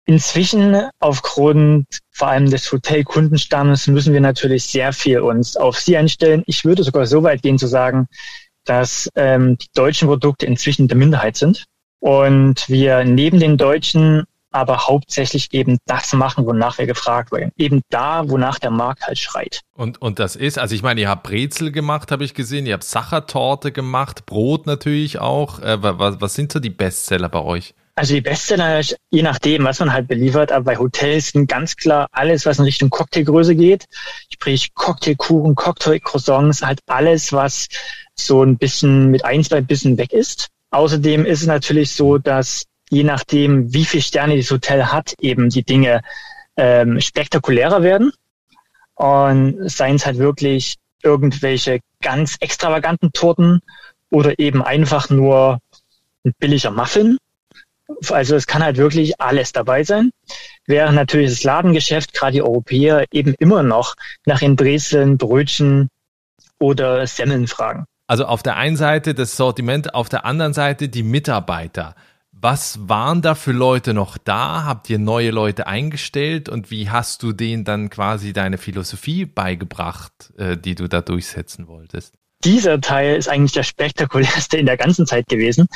Inzwischen, 0.07 0.89
aufgrund 1.01 1.87
vor 2.13 2.29
allem 2.29 2.49
des 2.49 2.71
Hotelkundenstammes, 2.71 3.89
müssen 3.89 4.13
wir 4.13 4.21
natürlich 4.21 4.65
sehr 4.65 4.93
viel 4.93 5.21
uns 5.21 5.57
auf 5.57 5.79
sie 5.81 5.97
einstellen. 5.97 6.45
Ich 6.47 6.65
würde 6.65 6.85
sogar 6.85 7.07
so 7.07 7.23
weit 7.25 7.43
gehen 7.43 7.59
zu 7.59 7.67
sagen, 7.67 8.07
dass 8.65 9.11
ähm, 9.17 9.59
die 9.59 9.67
deutschen 9.75 10.09
Produkte 10.09 10.47
inzwischen 10.47 10.83
in 10.83 10.89
der 10.89 10.97
Minderheit 10.97 11.37
sind 11.37 11.65
und 11.99 12.69
wir 12.69 13.05
neben 13.05 13.41
den 13.41 13.57
deutschen 13.57 14.25
aber 14.57 14.87
hauptsächlich 14.87 15.53
eben 15.53 15.79
das 15.87 16.13
machen, 16.13 16.47
wonach 16.47 16.79
wir 16.79 16.87
gefragt 16.87 17.33
werden. 17.33 17.53
Eben 17.57 17.83
da, 17.91 18.29
wonach 18.29 18.59
der 18.59 18.71
Markt 18.71 19.07
halt 19.07 19.19
schreit. 19.19 19.61
Und, 19.75 20.01
und 20.01 20.19
das 20.19 20.37
ist, 20.37 20.59
also 20.59 20.75
ich 20.75 20.83
meine, 20.83 21.01
ihr 21.01 21.09
habt 21.09 21.25
Brezel 21.25 21.71
gemacht, 21.71 22.11
habe 22.11 22.25
ich 22.25 22.35
gesehen, 22.35 22.67
ihr 22.67 22.75
habt 22.75 22.85
Sachertorte 22.85 23.73
gemacht, 23.73 24.27
Brot 24.27 24.67
natürlich 24.67 25.19
auch. 25.19 25.61
Äh, 25.61 25.83
was, 25.83 26.21
was 26.21 26.35
sind 26.35 26.53
so 26.53 26.59
die 26.59 26.71
Bestseller 26.71 27.29
bei 27.29 27.41
euch? 27.41 27.75
Also 27.99 28.15
die 28.15 28.21
Bestseller, 28.21 28.83
je 29.11 29.23
nachdem, 29.23 29.65
was 29.65 29.79
man 29.79 29.91
halt 29.91 30.07
beliefert, 30.07 30.53
aber 30.53 30.65
bei 30.67 30.77
Hotels 30.77 31.29
sind 31.29 31.49
ganz 31.49 31.77
klar 31.77 32.09
alles, 32.13 32.45
was 32.45 32.59
in 32.59 32.67
Richtung 32.67 32.91
Cocktailgröße 32.91 33.57
geht. 33.57 33.87
Sprich 34.31 34.75
Cocktailkuchen, 34.75 35.55
Cocktailcroissants, 35.55 36.61
halt 36.61 36.81
alles, 36.87 37.33
was 37.33 37.69
so 38.15 38.43
ein 38.43 38.59
bisschen 38.59 39.11
mit 39.11 39.25
ein, 39.25 39.43
zwei 39.45 39.63
Bissen 39.63 39.97
weg 39.97 40.13
ist. 40.13 40.49
Außerdem 40.73 41.25
ist 41.25 41.41
es 41.41 41.47
natürlich 41.47 41.93
so, 41.93 42.19
dass 42.19 42.65
je 42.91 43.05
nachdem, 43.05 43.73
wie 43.73 43.85
viel 43.85 44.03
Sterne 44.03 44.37
das 44.37 44.51
Hotel 44.51 44.87
hat, 44.87 45.15
eben 45.21 45.49
die 45.49 45.65
Dinge 45.65 46.03
ähm, 46.57 47.01
spektakulärer 47.01 47.83
werden. 47.83 48.13
Und 48.95 49.69
seien 49.69 49.97
es 49.97 50.07
halt 50.07 50.19
wirklich 50.19 50.77
irgendwelche 51.03 51.81
ganz 52.01 52.37
extravaganten 52.41 53.13
Torten 53.13 53.61
oder 54.11 54.39
eben 54.39 54.63
einfach 54.63 55.11
nur 55.11 55.61
ein 56.25 56.33
billiger 56.39 56.71
Muffin. 56.71 57.19
Also 58.09 58.35
es 58.35 58.47
kann 58.47 58.65
halt 58.65 58.79
wirklich 58.79 59.21
alles 59.21 59.53
dabei 59.53 59.85
sein. 59.85 60.11
Während 60.67 60.97
natürlich 60.97 61.31
das 61.31 61.45
Ladengeschäft, 61.45 62.15
gerade 62.15 62.33
die 62.33 62.43
Europäer, 62.43 63.05
eben 63.13 63.35
immer 63.35 63.63
noch 63.63 63.95
nach 64.25 64.41
den 64.41 64.57
Brezeln, 64.57 65.19
Brötchen 65.19 65.89
oder 66.59 67.07
Semmeln 67.07 67.47
fragen. 67.47 67.85
Also 68.09 68.25
auf 68.25 68.43
der 68.43 68.57
einen 68.57 68.77
Seite 68.77 69.15
das 69.15 69.37
Sortiment, 69.37 69.95
auf 69.95 70.09
der 70.09 70.25
anderen 70.25 70.53
Seite 70.53 70.89
die 70.89 71.03
Mitarbeiter. 71.03 71.95
Was 72.39 72.79
waren 72.87 73.23
da 73.23 73.35
für 73.35 73.53
Leute 73.53 73.95
noch 73.95 74.19
da? 74.19 74.65
Habt 74.65 74.91
ihr 74.91 74.99
neue 74.99 75.31
Leute 75.31 75.67
eingestellt 75.67 76.51
und 76.51 76.71
wie 76.71 76.91
hast 76.91 77.23
du 77.23 77.33
denen 77.33 77.65
dann 77.65 77.89
quasi 77.89 78.35
deine 78.35 78.59
Philosophie 78.59 79.25
beigebracht, 79.25 80.35
äh, 80.37 80.59
die 80.59 80.75
du 80.75 80.87
da 80.87 81.01
durchsetzen 81.01 81.67
wolltest? 81.67 82.15
Dieser 82.45 82.79
Teil 82.83 83.17
ist 83.17 83.29
eigentlich 83.29 83.53
der 83.53 83.63
spektakulärste 83.63 84.59
in 84.59 84.67
der 84.67 84.77
ganzen 84.77 85.07
Zeit 85.07 85.27
gewesen, 85.29 85.67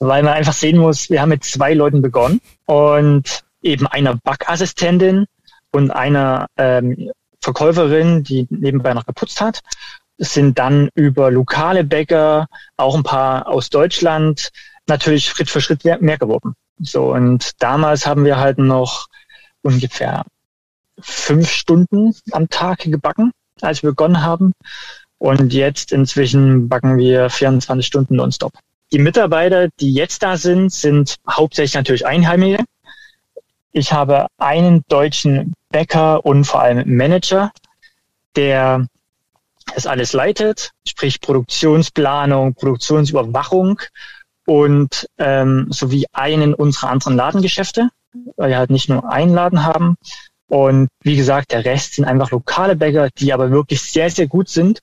weil 0.00 0.24
man 0.24 0.32
einfach 0.32 0.52
sehen 0.52 0.78
muss, 0.78 1.10
wir 1.10 1.22
haben 1.22 1.28
mit 1.28 1.44
zwei 1.44 1.74
Leuten 1.74 2.02
begonnen 2.02 2.40
und 2.66 3.44
eben 3.62 3.86
einer 3.86 4.16
Backassistentin 4.16 5.26
und 5.70 5.92
einer 5.92 6.48
ähm, 6.56 7.12
Verkäuferin, 7.40 8.24
die 8.24 8.48
nebenbei 8.50 8.94
noch 8.94 9.06
geputzt 9.06 9.40
hat, 9.40 9.60
sind 10.18 10.58
dann 10.58 10.90
über 10.94 11.30
lokale 11.30 11.84
Bäcker, 11.84 12.48
auch 12.76 12.96
ein 12.96 13.04
paar 13.04 13.46
aus 13.46 13.70
Deutschland, 13.70 14.50
natürlich 14.90 15.24
Schritt 15.24 15.48
für 15.48 15.60
Schritt 15.60 15.84
mehr 15.84 16.18
geworden. 16.18 16.54
So, 16.78 17.12
und 17.12 17.52
damals 17.62 18.06
haben 18.06 18.24
wir 18.24 18.38
halt 18.38 18.58
noch 18.58 19.08
ungefähr 19.62 20.24
fünf 21.00 21.50
Stunden 21.50 22.14
am 22.32 22.48
Tag 22.48 22.80
gebacken, 22.80 23.32
als 23.60 23.82
wir 23.82 23.90
begonnen 23.90 24.22
haben. 24.22 24.52
Und 25.18 25.52
jetzt 25.52 25.92
inzwischen 25.92 26.68
backen 26.68 26.96
wir 26.96 27.30
24 27.30 27.86
Stunden 27.86 28.16
nonstop. 28.16 28.52
Die 28.92 28.98
Mitarbeiter, 28.98 29.68
die 29.80 29.92
jetzt 29.92 30.22
da 30.22 30.36
sind, 30.36 30.72
sind 30.72 31.16
hauptsächlich 31.30 31.74
natürlich 31.74 32.06
Einheimische. 32.06 32.64
Ich 33.72 33.92
habe 33.92 34.26
einen 34.38 34.82
deutschen 34.88 35.54
Bäcker 35.68 36.24
und 36.24 36.44
vor 36.44 36.62
allem 36.62 36.96
Manager, 36.96 37.52
der 38.34 38.86
das 39.74 39.86
alles 39.86 40.12
leitet, 40.12 40.70
sprich 40.86 41.20
Produktionsplanung, 41.20 42.54
Produktionsüberwachung 42.54 43.80
und 44.50 45.06
ähm, 45.18 45.68
sowie 45.70 46.06
einen 46.12 46.54
unserer 46.54 46.90
anderen 46.90 47.14
Ladengeschäfte, 47.14 47.88
weil 48.36 48.48
wir 48.48 48.58
halt 48.58 48.70
nicht 48.70 48.88
nur 48.88 49.08
einen 49.08 49.32
Laden 49.32 49.64
haben. 49.64 49.94
Und 50.50 50.88
wie 51.02 51.16
gesagt, 51.16 51.52
der 51.52 51.64
Rest 51.64 51.94
sind 51.94 52.04
einfach 52.04 52.32
lokale 52.32 52.74
Bäcker, 52.76 53.08
die 53.16 53.32
aber 53.32 53.50
wirklich 53.50 53.80
sehr, 53.80 54.10
sehr 54.10 54.26
gut 54.26 54.48
sind 54.48 54.80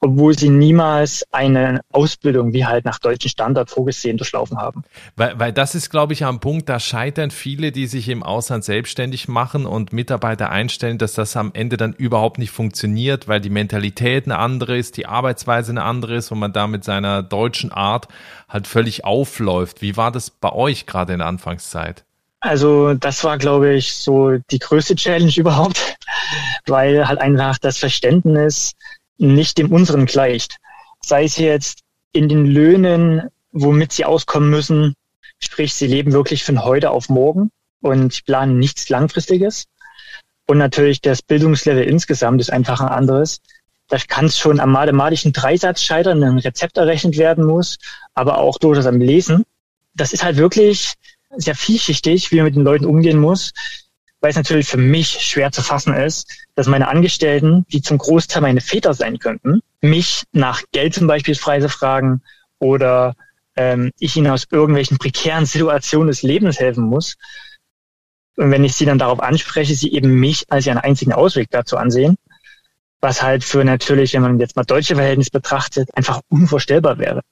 obwohl 0.00 0.36
sie 0.36 0.48
niemals 0.48 1.24
eine 1.30 1.80
Ausbildung 1.92 2.52
wie 2.52 2.64
halt 2.64 2.86
nach 2.86 2.98
deutschen 2.98 3.28
Standard 3.28 3.68
vorgesehen 3.70 4.16
durchlaufen 4.16 4.56
haben. 4.56 4.82
Weil, 5.16 5.38
weil 5.38 5.52
das 5.52 5.74
ist, 5.74 5.90
glaube 5.90 6.14
ich, 6.14 6.24
am 6.24 6.40
Punkt, 6.40 6.68
da 6.68 6.80
scheitern 6.80 7.30
viele, 7.30 7.70
die 7.70 7.86
sich 7.86 8.08
im 8.08 8.22
Ausland 8.22 8.64
selbstständig 8.64 9.28
machen 9.28 9.66
und 9.66 9.92
Mitarbeiter 9.92 10.50
einstellen, 10.50 10.96
dass 10.96 11.12
das 11.12 11.36
am 11.36 11.50
Ende 11.52 11.76
dann 11.76 11.92
überhaupt 11.92 12.38
nicht 12.38 12.50
funktioniert, 12.50 13.28
weil 13.28 13.40
die 13.40 13.50
Mentalität 13.50 14.24
eine 14.24 14.38
andere 14.38 14.78
ist, 14.78 14.96
die 14.96 15.06
Arbeitsweise 15.06 15.72
eine 15.72 15.82
andere 15.82 16.16
ist 16.16 16.32
und 16.32 16.38
man 16.38 16.54
da 16.54 16.66
mit 16.66 16.82
seiner 16.82 17.22
deutschen 17.22 17.70
Art 17.70 18.08
halt 18.48 18.66
völlig 18.66 19.04
aufläuft. 19.04 19.82
Wie 19.82 19.96
war 19.98 20.10
das 20.10 20.30
bei 20.30 20.50
euch 20.50 20.86
gerade 20.86 21.12
in 21.12 21.18
der 21.18 21.28
Anfangszeit? 21.28 22.04
Also 22.40 22.94
das 22.94 23.22
war, 23.22 23.36
glaube 23.36 23.74
ich, 23.74 23.94
so 23.94 24.38
die 24.50 24.58
größte 24.58 24.96
Challenge 24.96 25.32
überhaupt, 25.36 25.96
weil 26.66 27.06
halt 27.06 27.20
einfach 27.20 27.58
das 27.58 27.78
Verständnis 27.78 28.72
nicht 29.18 29.58
dem 29.58 29.70
unseren 29.70 30.06
gleicht. 30.06 30.56
Sei 31.02 31.24
es 31.24 31.36
jetzt 31.36 31.80
in 32.12 32.28
den 32.28 32.46
Löhnen, 32.46 33.28
womit 33.52 33.92
sie 33.92 34.04
auskommen 34.04 34.50
müssen, 34.50 34.94
sprich, 35.38 35.74
sie 35.74 35.86
leben 35.86 36.12
wirklich 36.12 36.44
von 36.44 36.64
heute 36.64 36.90
auf 36.90 37.08
morgen 37.08 37.50
und 37.80 38.24
planen 38.24 38.58
nichts 38.58 38.88
Langfristiges. 38.88 39.66
Und 40.46 40.58
natürlich 40.58 41.00
das 41.00 41.22
Bildungslevel 41.22 41.84
insgesamt 41.84 42.40
ist 42.40 42.50
einfach 42.50 42.80
ein 42.80 42.88
anderes. 42.88 43.40
Da 43.88 43.98
kann 43.98 44.26
es 44.26 44.38
schon 44.38 44.60
am 44.60 44.72
mathematischen 44.72 45.32
Dreisatz 45.32 45.82
scheitern, 45.82 46.22
ein 46.22 46.38
Rezept 46.38 46.76
errechnet 46.76 47.18
werden 47.18 47.44
muss, 47.44 47.78
aber 48.14 48.38
auch 48.38 48.58
durchaus 48.58 48.86
am 48.86 49.00
Lesen. 49.00 49.44
Das 49.94 50.12
ist 50.12 50.24
halt 50.24 50.36
wirklich 50.36 50.94
sehr 51.36 51.54
vielschichtig, 51.54 52.30
wie 52.30 52.36
man 52.36 52.46
mit 52.46 52.56
den 52.56 52.64
Leuten 52.64 52.84
umgehen 52.84 53.18
muss, 53.18 53.52
weil 54.20 54.30
es 54.30 54.36
natürlich 54.36 54.68
für 54.68 54.76
mich 54.76 55.20
schwer 55.20 55.50
zu 55.52 55.62
fassen 55.62 55.94
ist, 55.94 56.30
dass 56.54 56.66
meine 56.66 56.88
Angestellten, 56.88 57.64
die 57.72 57.82
zum 57.82 57.98
Großteil 57.98 58.42
meine 58.42 58.60
Väter 58.60 58.94
sein 58.94 59.18
könnten, 59.18 59.62
mich 59.80 60.24
nach 60.32 60.62
Geld 60.72 60.94
zum 60.94 61.06
Beispiel 61.06 61.34
fragen 61.34 62.22
oder 62.58 63.14
ähm, 63.56 63.92
ich 63.98 64.16
ihnen 64.16 64.30
aus 64.30 64.46
irgendwelchen 64.50 64.98
prekären 64.98 65.46
Situationen 65.46 66.08
des 66.08 66.22
Lebens 66.22 66.58
helfen 66.58 66.84
muss. 66.84 67.16
Und 68.36 68.50
wenn 68.50 68.64
ich 68.64 68.74
sie 68.74 68.84
dann 68.84 68.98
darauf 68.98 69.20
anspreche, 69.20 69.74
sie 69.74 69.92
eben 69.92 70.20
mich 70.20 70.44
als 70.50 70.66
ihren 70.66 70.78
einzigen 70.78 71.12
Ausweg 71.12 71.48
dazu 71.50 71.76
ansehen, 71.76 72.16
was 73.00 73.22
halt 73.22 73.44
für 73.44 73.64
natürlich, 73.64 74.12
wenn 74.12 74.22
man 74.22 74.38
jetzt 74.38 74.56
mal 74.56 74.64
deutsche 74.64 74.94
Verhältnisse 74.94 75.30
betrachtet, 75.30 75.88
einfach 75.94 76.20
unvorstellbar 76.28 76.98
wäre. 76.98 77.22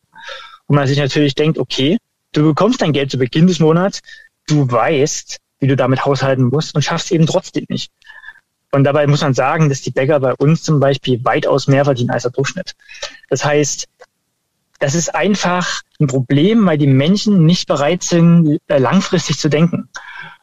Und 0.67 0.77
man 0.77 0.87
sich 0.87 0.99
natürlich 0.99 1.35
denkt, 1.35 1.59
okay, 1.59 1.99
du 2.33 2.45
bekommst 2.45 2.83
dein 2.83 2.93
Geld 2.93 3.11
zu 3.11 3.19
Beginn 3.19 3.47
des 3.47 3.61
Monats, 3.61 4.01
du 4.47 4.71
weißt, 4.71 5.39
wie 5.61 5.67
du 5.67 5.77
damit 5.77 6.05
haushalten 6.05 6.45
musst 6.45 6.75
und 6.75 6.83
schaffst 6.83 7.13
eben 7.13 7.27
trotzdem 7.27 7.65
nicht. 7.69 7.91
Und 8.71 8.85
dabei 8.85 9.07
muss 9.07 9.23
man 9.23 9.35
sagen, 9.35 9.69
dass 9.69 9.81
die 9.81 9.91
Bäcker 9.91 10.21
bei 10.21 10.35
uns 10.35 10.63
zum 10.63 10.79
Beispiel 10.79 11.25
weitaus 11.25 11.69
mehr 11.69 11.85
verdienen 11.85 12.11
als 12.11 12.25
der 12.25 12.33
Durchschnitt. 12.33 12.75
Das 13.31 13.45
heißt, 13.45 13.89
das 14.79 14.95
ist 14.95 15.15
einfach 15.15 15.83
ein 15.99 16.07
Problem, 16.07 16.67
weil 16.67 16.79
die 16.79 16.87
Menschen 16.87 17.47
nicht 17.47 17.67
bereit 17.67 18.03
sind, 18.03 18.59
äh, 18.69 18.79
langfristig 18.79 19.39
zu 19.39 19.49
denken. 19.49 19.89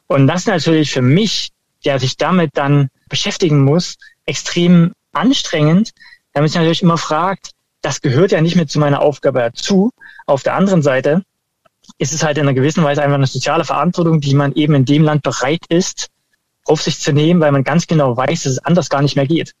Und 0.08 0.26
das 0.26 0.40
ist 0.40 0.48
natürlich 0.48 0.92
für 0.92 1.02
mich, 1.02 1.50
der 1.84 1.98
sich 1.98 2.16
damit 2.16 2.50
dann 2.54 2.88
beschäftigen 3.08 3.62
muss, 3.62 3.96
extrem 4.26 4.92
anstrengend, 5.12 5.92
damit 6.32 6.50
sich 6.50 6.58
natürlich 6.58 6.82
immer 6.82 6.98
fragt, 6.98 7.52
das 7.80 8.00
gehört 8.00 8.32
ja 8.32 8.40
nicht 8.40 8.56
mehr 8.56 8.66
zu 8.66 8.78
meiner 8.78 9.00
Aufgabe 9.00 9.38
dazu. 9.38 9.90
Auf 10.26 10.42
der 10.42 10.54
anderen 10.54 10.82
Seite 10.82 11.22
ist 11.98 12.12
es 12.12 12.22
halt 12.22 12.38
in 12.38 12.44
einer 12.44 12.54
gewissen 12.54 12.84
Weise 12.84 13.02
einfach 13.02 13.16
eine 13.16 13.26
soziale 13.26 13.64
Verantwortung, 13.64 14.20
die 14.20 14.34
man 14.34 14.52
eben 14.54 14.74
in 14.74 14.84
dem 14.84 15.02
Land 15.02 15.22
bereit 15.22 15.64
ist, 15.68 16.08
auf 16.64 16.82
sich 16.82 17.00
zu 17.00 17.12
nehmen, 17.12 17.40
weil 17.40 17.52
man 17.52 17.64
ganz 17.64 17.86
genau 17.86 18.16
weiß, 18.16 18.42
dass 18.42 18.52
es 18.52 18.64
anders 18.64 18.88
gar 18.88 19.02
nicht 19.02 19.16
mehr 19.16 19.26
geht. 19.26 19.52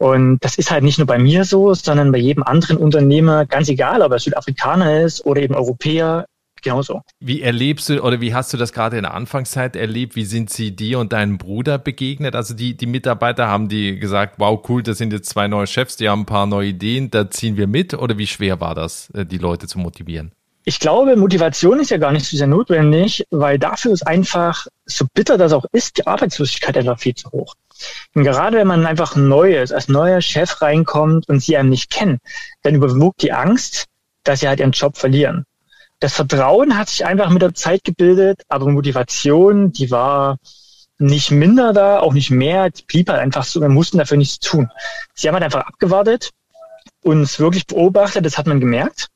Und 0.00 0.38
das 0.40 0.56
ist 0.56 0.70
halt 0.70 0.82
nicht 0.82 0.98
nur 0.98 1.06
bei 1.06 1.18
mir 1.18 1.44
so, 1.44 1.72
sondern 1.74 2.10
bei 2.10 2.18
jedem 2.18 2.42
anderen 2.42 2.78
Unternehmer, 2.78 3.46
ganz 3.46 3.68
egal, 3.68 4.02
ob 4.02 4.12
er 4.12 4.18
Südafrikaner 4.18 5.02
ist 5.02 5.24
oder 5.24 5.40
eben 5.40 5.54
Europäer, 5.54 6.26
genauso. 6.62 7.02
Wie 7.20 7.42
erlebst 7.42 7.88
du 7.88 8.02
oder 8.02 8.20
wie 8.20 8.34
hast 8.34 8.52
du 8.52 8.56
das 8.56 8.72
gerade 8.72 8.96
in 8.96 9.04
der 9.04 9.14
Anfangszeit 9.14 9.76
erlebt? 9.76 10.16
Wie 10.16 10.24
sind 10.24 10.50
sie 10.50 10.74
dir 10.74 10.98
und 10.98 11.12
deinem 11.12 11.38
Bruder 11.38 11.78
begegnet? 11.78 12.34
Also 12.34 12.54
die, 12.54 12.76
die 12.76 12.86
Mitarbeiter 12.86 13.46
haben 13.46 13.68
die 13.68 13.98
gesagt, 14.00 14.36
wow, 14.38 14.60
cool, 14.68 14.82
das 14.82 14.98
sind 14.98 15.12
jetzt 15.12 15.28
zwei 15.28 15.46
neue 15.46 15.68
Chefs, 15.68 15.96
die 15.96 16.08
haben 16.08 16.22
ein 16.22 16.26
paar 16.26 16.46
neue 16.46 16.68
Ideen, 16.68 17.10
da 17.10 17.30
ziehen 17.30 17.56
wir 17.56 17.68
mit. 17.68 17.94
Oder 17.94 18.18
wie 18.18 18.26
schwer 18.26 18.60
war 18.60 18.74
das, 18.74 19.10
äh, 19.10 19.24
die 19.24 19.38
Leute 19.38 19.68
zu 19.68 19.78
motivieren? 19.78 20.32
Ich 20.66 20.80
glaube, 20.80 21.14
Motivation 21.16 21.78
ist 21.78 21.90
ja 21.90 21.98
gar 21.98 22.10
nicht 22.10 22.24
so 22.24 22.38
sehr 22.38 22.46
notwendig, 22.46 23.26
weil 23.30 23.58
dafür 23.58 23.92
ist 23.92 24.06
einfach, 24.06 24.66
so 24.86 25.04
bitter 25.12 25.36
das 25.36 25.52
auch 25.52 25.66
ist, 25.72 25.98
die 25.98 26.06
Arbeitslosigkeit 26.06 26.76
einfach 26.78 26.98
viel 26.98 27.14
zu 27.14 27.30
hoch. 27.32 27.54
Und 28.14 28.24
gerade 28.24 28.56
wenn 28.56 28.66
man 28.66 28.86
einfach 28.86 29.14
neu 29.14 29.60
ist, 29.60 29.72
als 29.72 29.88
neuer 29.88 30.22
Chef 30.22 30.62
reinkommt 30.62 31.28
und 31.28 31.40
sie 31.40 31.58
einem 31.58 31.68
nicht 31.68 31.90
kennen, 31.90 32.18
dann 32.62 32.76
überwogt 32.76 33.20
die 33.20 33.32
Angst, 33.32 33.84
dass 34.22 34.40
sie 34.40 34.48
halt 34.48 34.58
ihren 34.58 34.72
Job 34.72 34.96
verlieren. 34.96 35.44
Das 36.00 36.14
Vertrauen 36.14 36.78
hat 36.78 36.88
sich 36.88 37.04
einfach 37.04 37.28
mit 37.28 37.42
der 37.42 37.54
Zeit 37.54 37.84
gebildet, 37.84 38.40
aber 38.48 38.70
Motivation, 38.70 39.70
die 39.70 39.90
war 39.90 40.38
nicht 40.98 41.30
minder 41.30 41.74
da, 41.74 41.98
auch 41.98 42.14
nicht 42.14 42.30
mehr, 42.30 42.70
die 42.70 42.84
blieb 42.84 43.10
halt 43.10 43.20
einfach 43.20 43.44
so, 43.44 43.60
wir 43.60 43.68
mussten 43.68 43.98
dafür 43.98 44.16
nichts 44.16 44.38
tun. 44.38 44.70
Sie 45.12 45.28
haben 45.28 45.34
halt 45.34 45.44
einfach 45.44 45.66
abgewartet, 45.66 46.30
uns 47.02 47.38
wirklich 47.38 47.66
beobachtet, 47.66 48.24
das 48.24 48.38
hat 48.38 48.46
man 48.46 48.60
gemerkt 48.60 49.08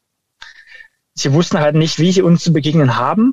sie 1.20 1.32
wussten 1.32 1.58
halt 1.58 1.74
nicht, 1.74 1.98
wie 1.98 2.12
sie 2.12 2.22
uns 2.22 2.42
zu 2.42 2.52
begegnen 2.52 2.96
haben, 2.96 3.32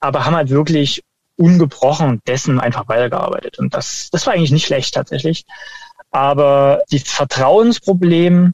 aber 0.00 0.24
haben 0.24 0.36
halt 0.36 0.50
wirklich 0.50 1.02
ungebrochen 1.36 2.20
dessen 2.26 2.60
einfach 2.60 2.88
weitergearbeitet. 2.88 3.58
Und 3.58 3.74
das, 3.74 4.10
das 4.10 4.26
war 4.26 4.34
eigentlich 4.34 4.52
nicht 4.52 4.66
schlecht 4.66 4.94
tatsächlich. 4.94 5.44
Aber 6.10 6.82
das 6.90 7.02
Vertrauensproblem, 7.02 8.52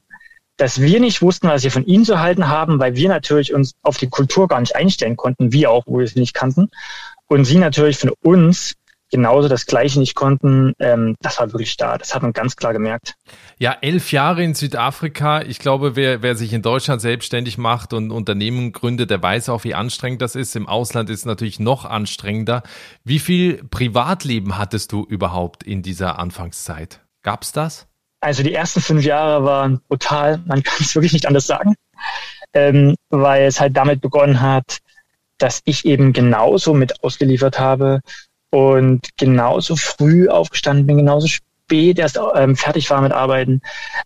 dass 0.57 0.81
wir 0.81 0.99
nicht 0.99 1.21
wussten, 1.21 1.47
was 1.47 1.63
wir 1.63 1.71
von 1.71 1.85
ihnen 1.85 2.05
zu 2.05 2.19
halten 2.19 2.47
haben, 2.47 2.79
weil 2.79 2.95
wir 2.95 3.09
natürlich 3.09 3.53
uns 3.53 3.73
auf 3.81 3.97
die 3.97 4.09
Kultur 4.09 4.47
gar 4.47 4.59
nicht 4.59 4.75
einstellen 4.75 5.17
konnten, 5.17 5.51
wir 5.51 5.71
auch, 5.71 5.85
wo 5.85 5.97
wir 5.97 6.05
es 6.05 6.15
nicht 6.15 6.33
kannten. 6.33 6.69
Und 7.27 7.45
sie 7.45 7.57
natürlich 7.57 7.97
von 7.97 8.11
uns 8.21 8.75
genauso 9.11 9.47
das 9.47 9.65
Gleiche 9.65 9.99
nicht 9.99 10.15
konnten, 10.15 10.73
ähm, 10.79 11.15
das 11.21 11.39
war 11.39 11.51
wirklich 11.53 11.77
da. 11.77 11.97
Das 11.97 12.13
hat 12.13 12.21
man 12.21 12.33
ganz 12.33 12.55
klar 12.55 12.73
gemerkt. 12.73 13.15
Ja, 13.59 13.77
elf 13.81 14.11
Jahre 14.11 14.43
in 14.43 14.53
Südafrika. 14.53 15.41
Ich 15.41 15.59
glaube, 15.59 15.95
wer, 15.95 16.21
wer 16.21 16.35
sich 16.35 16.53
in 16.53 16.61
Deutschland 16.61 17.01
selbstständig 17.01 17.57
macht 17.57 17.93
und 17.93 18.11
Unternehmen 18.11 18.71
gründet, 18.71 19.09
der 19.09 19.21
weiß 19.21 19.49
auch, 19.49 19.63
wie 19.63 19.75
anstrengend 19.75 20.21
das 20.21 20.35
ist. 20.35 20.55
Im 20.55 20.67
Ausland 20.67 21.09
ist 21.09 21.19
es 21.19 21.25
natürlich 21.25 21.59
noch 21.59 21.85
anstrengender. 21.85 22.63
Wie 23.03 23.19
viel 23.19 23.63
Privatleben 23.63 24.57
hattest 24.57 24.91
du 24.91 25.03
überhaupt 25.03 25.63
in 25.63 25.81
dieser 25.81 26.19
Anfangszeit? 26.19 27.01
Gab's 27.23 27.51
das? 27.51 27.87
Also 28.19 28.43
die 28.43 28.53
ersten 28.53 28.81
fünf 28.81 29.03
Jahre 29.03 29.43
waren 29.45 29.79
brutal. 29.87 30.39
Man 30.45 30.63
kann 30.63 30.77
es 30.79 30.95
wirklich 30.95 31.13
nicht 31.13 31.27
anders 31.27 31.47
sagen, 31.47 31.75
ähm, 32.53 32.95
weil 33.09 33.45
es 33.45 33.59
halt 33.59 33.77
damit 33.77 34.01
begonnen 34.01 34.41
hat, 34.41 34.79
dass 35.37 35.61
ich 35.65 35.85
eben 35.85 36.13
genauso 36.13 36.73
mit 36.73 37.03
ausgeliefert 37.03 37.59
habe 37.59 38.01
und 38.49 39.09
genauso 39.17 39.75
früh 39.75 40.29
aufgestanden 40.29 40.85
bin, 40.85 40.97
genauso 40.97 41.27
spät 41.27 41.99
erst 41.99 42.19
ähm, 42.35 42.55
fertig 42.55 42.89
war 42.89 43.01
mit 43.01 43.11
Arbeiten. 43.11 43.61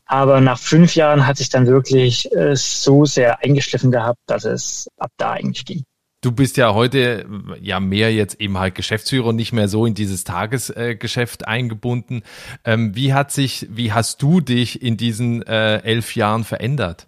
Aber 0.05 0.41
nach 0.41 0.59
fünf 0.59 0.95
Jahren 0.95 1.27
hat 1.27 1.37
sich 1.37 1.49
dann 1.49 1.67
wirklich 1.67 2.31
äh, 2.35 2.55
so 2.55 3.05
sehr 3.05 3.43
eingeschliffen 3.43 3.91
gehabt, 3.91 4.19
dass 4.25 4.45
es 4.45 4.87
ab 4.97 5.11
da 5.17 5.31
eigentlich 5.31 5.65
ging. 5.65 5.83
Du 6.23 6.31
bist 6.31 6.55
ja 6.57 6.75
heute 6.75 7.25
ja 7.61 7.79
mehr 7.79 8.13
jetzt 8.13 8.39
eben 8.39 8.59
halt 8.59 8.75
Geschäftsführer 8.75 9.27
und 9.27 9.37
nicht 9.37 9.53
mehr 9.53 9.67
so 9.67 9.87
in 9.87 9.95
dieses 9.95 10.23
Tagesgeschäft 10.23 11.41
äh, 11.41 11.45
eingebunden. 11.45 12.21
Ähm, 12.63 12.95
wie 12.95 13.13
hat 13.13 13.31
sich, 13.31 13.67
wie 13.71 13.91
hast 13.91 14.21
du 14.21 14.39
dich 14.39 14.83
in 14.83 14.97
diesen 14.97 15.41
äh, 15.41 15.77
elf 15.77 16.15
Jahren 16.15 16.43
verändert? 16.43 17.07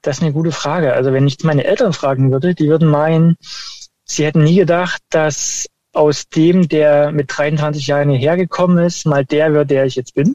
Das 0.00 0.18
ist 0.18 0.22
eine 0.22 0.32
gute 0.32 0.52
Frage. 0.52 0.94
Also 0.94 1.12
wenn 1.12 1.26
ich 1.26 1.36
meine 1.42 1.64
Eltern 1.64 1.92
fragen 1.92 2.30
würde, 2.32 2.54
die 2.54 2.68
würden 2.68 2.88
meinen, 2.88 3.36
sie 4.04 4.24
hätten 4.24 4.44
nie 4.44 4.56
gedacht, 4.56 5.02
dass 5.10 5.66
aus 5.92 6.28
dem, 6.28 6.68
der 6.68 7.12
mit 7.12 7.26
23 7.36 7.86
Jahren 7.86 8.10
hierher 8.10 8.36
gekommen 8.36 8.78
ist, 8.78 9.06
mal 9.06 9.24
der 9.24 9.52
wird, 9.52 9.70
der 9.70 9.86
ich 9.86 9.96
jetzt 9.96 10.14
bin. 10.14 10.34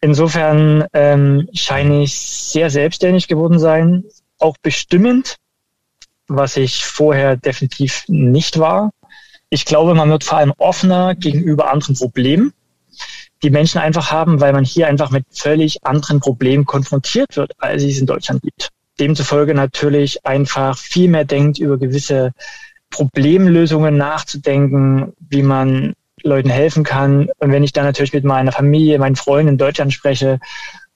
Insofern 0.00 0.86
ähm, 0.92 1.48
scheine 1.54 2.04
ich 2.04 2.18
sehr 2.18 2.70
selbstständig 2.70 3.26
geworden 3.26 3.58
sein, 3.58 4.04
auch 4.38 4.56
bestimmend, 4.62 5.36
was 6.28 6.56
ich 6.56 6.84
vorher 6.84 7.36
definitiv 7.36 8.04
nicht 8.06 8.58
war. 8.58 8.90
Ich 9.50 9.64
glaube, 9.64 9.94
man 9.94 10.10
wird 10.10 10.24
vor 10.24 10.38
allem 10.38 10.52
offener 10.58 11.14
gegenüber 11.14 11.70
anderen 11.72 11.96
Problemen, 11.96 12.52
die 13.42 13.50
Menschen 13.50 13.78
einfach 13.78 14.12
haben, 14.12 14.40
weil 14.40 14.52
man 14.52 14.64
hier 14.64 14.86
einfach 14.86 15.10
mit 15.10 15.24
völlig 15.30 15.84
anderen 15.84 16.20
Problemen 16.20 16.64
konfrontiert 16.64 17.36
wird, 17.36 17.52
als 17.58 17.82
es 17.82 17.98
in 17.98 18.06
Deutschland 18.06 18.42
gibt. 18.42 18.68
Demzufolge 19.00 19.54
natürlich 19.54 20.24
einfach 20.26 20.76
viel 20.76 21.08
mehr 21.08 21.24
denkt 21.24 21.58
über 21.58 21.78
gewisse 21.78 22.32
Problemlösungen 22.90 23.96
nachzudenken, 23.96 25.12
wie 25.20 25.42
man 25.42 25.94
Leuten 26.22 26.50
helfen 26.50 26.84
kann. 26.84 27.28
Und 27.38 27.52
wenn 27.52 27.64
ich 27.64 27.72
dann 27.72 27.84
natürlich 27.84 28.12
mit 28.12 28.24
meiner 28.24 28.52
Familie, 28.52 28.98
meinen 28.98 29.16
Freunden 29.16 29.52
in 29.52 29.58
Deutschland 29.58 29.92
spreche 29.92 30.40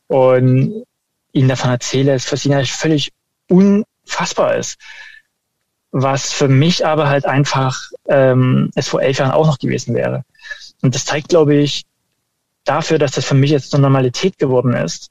und 0.09 0.85
ihnen 1.33 1.49
davon 1.49 1.71
erzähle, 1.71 2.15
ist 2.15 2.29
für 2.29 2.37
sie 2.37 2.49
natürlich 2.49 2.73
völlig 2.73 3.13
unfassbar 3.49 4.57
ist. 4.57 4.79
Was 5.91 6.33
für 6.33 6.49
mich 6.49 6.87
aber 6.87 7.09
halt 7.09 7.27
einfach 7.27 7.79
ähm, 8.09 8.71
es 8.75 8.89
vor 8.89 9.03
elf 9.03 9.19
Jahren 9.19 9.31
auch 9.31 9.47
noch 9.47 9.59
gewesen 9.59 9.95
wäre. 9.95 10.25
Und 10.81 10.95
das 10.95 11.05
zeigt, 11.05 11.29
glaube 11.29 11.55
ich, 11.55 11.85
dafür, 12.65 12.99
dass 12.99 13.13
das 13.13 13.25
für 13.25 13.35
mich 13.35 13.51
jetzt 13.51 13.71
zur 13.71 13.81
Normalität 13.81 14.39
geworden 14.39 14.73
ist, 14.73 15.11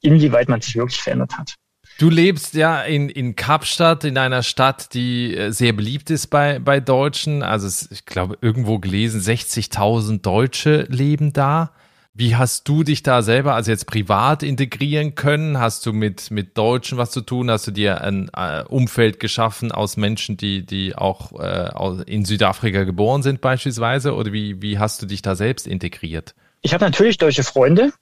inwieweit 0.00 0.48
man 0.48 0.60
sich 0.60 0.76
wirklich 0.76 1.00
verändert 1.02 1.36
hat. 1.36 1.54
Du 1.98 2.10
lebst 2.10 2.52
ja 2.54 2.82
in, 2.82 3.08
in 3.08 3.36
Kapstadt, 3.36 4.04
in 4.04 4.18
einer 4.18 4.42
Stadt, 4.42 4.92
die 4.92 5.34
äh, 5.34 5.50
sehr 5.50 5.72
beliebt 5.72 6.10
ist 6.10 6.26
bei, 6.26 6.58
bei 6.58 6.78
Deutschen. 6.78 7.42
Also 7.42 7.86
ich 7.90 8.04
glaube, 8.04 8.36
irgendwo 8.42 8.78
gelesen, 8.78 9.20
60.000 9.20 10.20
Deutsche 10.20 10.86
leben 10.90 11.32
da. 11.32 11.72
Wie 12.12 12.36
hast 12.36 12.68
du 12.68 12.82
dich 12.82 13.02
da 13.02 13.22
selber, 13.22 13.54
also 13.54 13.70
jetzt 13.70 13.86
privat 13.86 14.42
integrieren 14.42 15.14
können? 15.14 15.58
Hast 15.58 15.84
du 15.86 15.92
mit, 15.92 16.30
mit 16.30 16.56
Deutschen 16.56 16.98
was 16.98 17.10
zu 17.10 17.22
tun? 17.22 17.50
Hast 17.50 17.66
du 17.66 17.70
dir 17.70 18.02
ein 18.02 18.30
äh, 18.34 18.62
Umfeld 18.68 19.18
geschaffen 19.18 19.72
aus 19.72 19.96
Menschen, 19.96 20.36
die, 20.36 20.64
die 20.64 20.94
auch 20.96 21.38
äh, 21.38 22.02
in 22.06 22.26
Südafrika 22.26 22.84
geboren 22.84 23.22
sind 23.22 23.40
beispielsweise? 23.40 24.14
Oder 24.14 24.32
wie, 24.32 24.60
wie 24.60 24.78
hast 24.78 25.00
du 25.00 25.06
dich 25.06 25.22
da 25.22 25.34
selbst 25.34 25.66
integriert? 25.66 26.34
Ich 26.60 26.74
habe 26.74 26.84
natürlich 26.84 27.16
deutsche 27.16 27.44
Freunde 27.44 27.92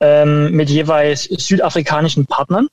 ähm, 0.00 0.52
mit 0.52 0.70
jeweils 0.70 1.24
südafrikanischen 1.24 2.26
Partnern. 2.26 2.68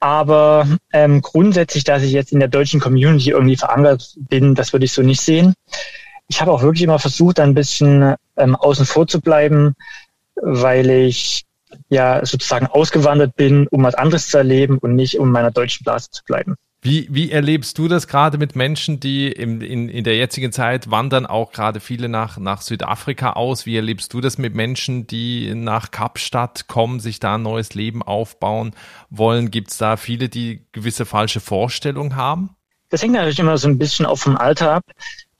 Aber 0.00 0.66
ähm, 0.92 1.22
grundsätzlich, 1.22 1.84
dass 1.84 2.02
ich 2.02 2.12
jetzt 2.12 2.32
in 2.32 2.40
der 2.40 2.48
deutschen 2.48 2.80
Community 2.80 3.30
irgendwie 3.30 3.56
verankert 3.56 4.14
bin, 4.28 4.54
das 4.54 4.72
würde 4.72 4.84
ich 4.84 4.92
so 4.92 5.02
nicht 5.02 5.20
sehen. 5.20 5.54
Ich 6.28 6.40
habe 6.40 6.52
auch 6.52 6.62
wirklich 6.62 6.82
immer 6.82 6.98
versucht, 6.98 7.40
ein 7.40 7.54
bisschen 7.54 8.14
ähm, 8.36 8.56
außen 8.56 8.84
vor 8.84 9.06
zu 9.06 9.20
bleiben, 9.20 9.74
weil 10.34 10.90
ich 10.90 11.44
ja 11.88 12.24
sozusagen 12.24 12.66
ausgewandert 12.66 13.36
bin, 13.36 13.66
um 13.68 13.82
was 13.82 13.94
anderes 13.94 14.28
zu 14.28 14.38
erleben 14.38 14.78
und 14.78 14.94
nicht 14.94 15.18
um 15.18 15.30
meiner 15.30 15.50
deutschen 15.50 15.84
Blase 15.84 16.10
zu 16.10 16.24
bleiben. 16.24 16.56
Wie, 16.86 17.08
wie 17.10 17.32
erlebst 17.32 17.78
du 17.78 17.88
das 17.88 18.06
gerade 18.06 18.38
mit 18.38 18.54
Menschen, 18.54 19.00
die 19.00 19.26
im, 19.26 19.60
in, 19.60 19.88
in 19.88 20.04
der 20.04 20.16
jetzigen 20.16 20.52
Zeit 20.52 20.88
wandern 20.88 21.26
auch 21.26 21.50
gerade 21.50 21.80
viele 21.80 22.08
nach, 22.08 22.38
nach 22.38 22.62
Südafrika 22.62 23.32
aus? 23.32 23.66
Wie 23.66 23.74
erlebst 23.74 24.14
du 24.14 24.20
das 24.20 24.38
mit 24.38 24.54
Menschen, 24.54 25.04
die 25.04 25.52
nach 25.52 25.90
Kapstadt 25.90 26.68
kommen, 26.68 27.00
sich 27.00 27.18
da 27.18 27.34
ein 27.34 27.42
neues 27.42 27.74
Leben 27.74 28.04
aufbauen 28.04 28.70
wollen? 29.10 29.50
Gibt 29.50 29.72
es 29.72 29.78
da 29.78 29.96
viele, 29.96 30.28
die 30.28 30.64
gewisse 30.70 31.06
falsche 31.06 31.40
Vorstellungen 31.40 32.14
haben? 32.14 32.50
Das 32.90 33.02
hängt 33.02 33.14
natürlich 33.14 33.40
immer 33.40 33.58
so 33.58 33.66
ein 33.66 33.78
bisschen 33.78 34.06
auch 34.06 34.18
vom 34.18 34.36
Alter 34.36 34.70
ab. 34.74 34.84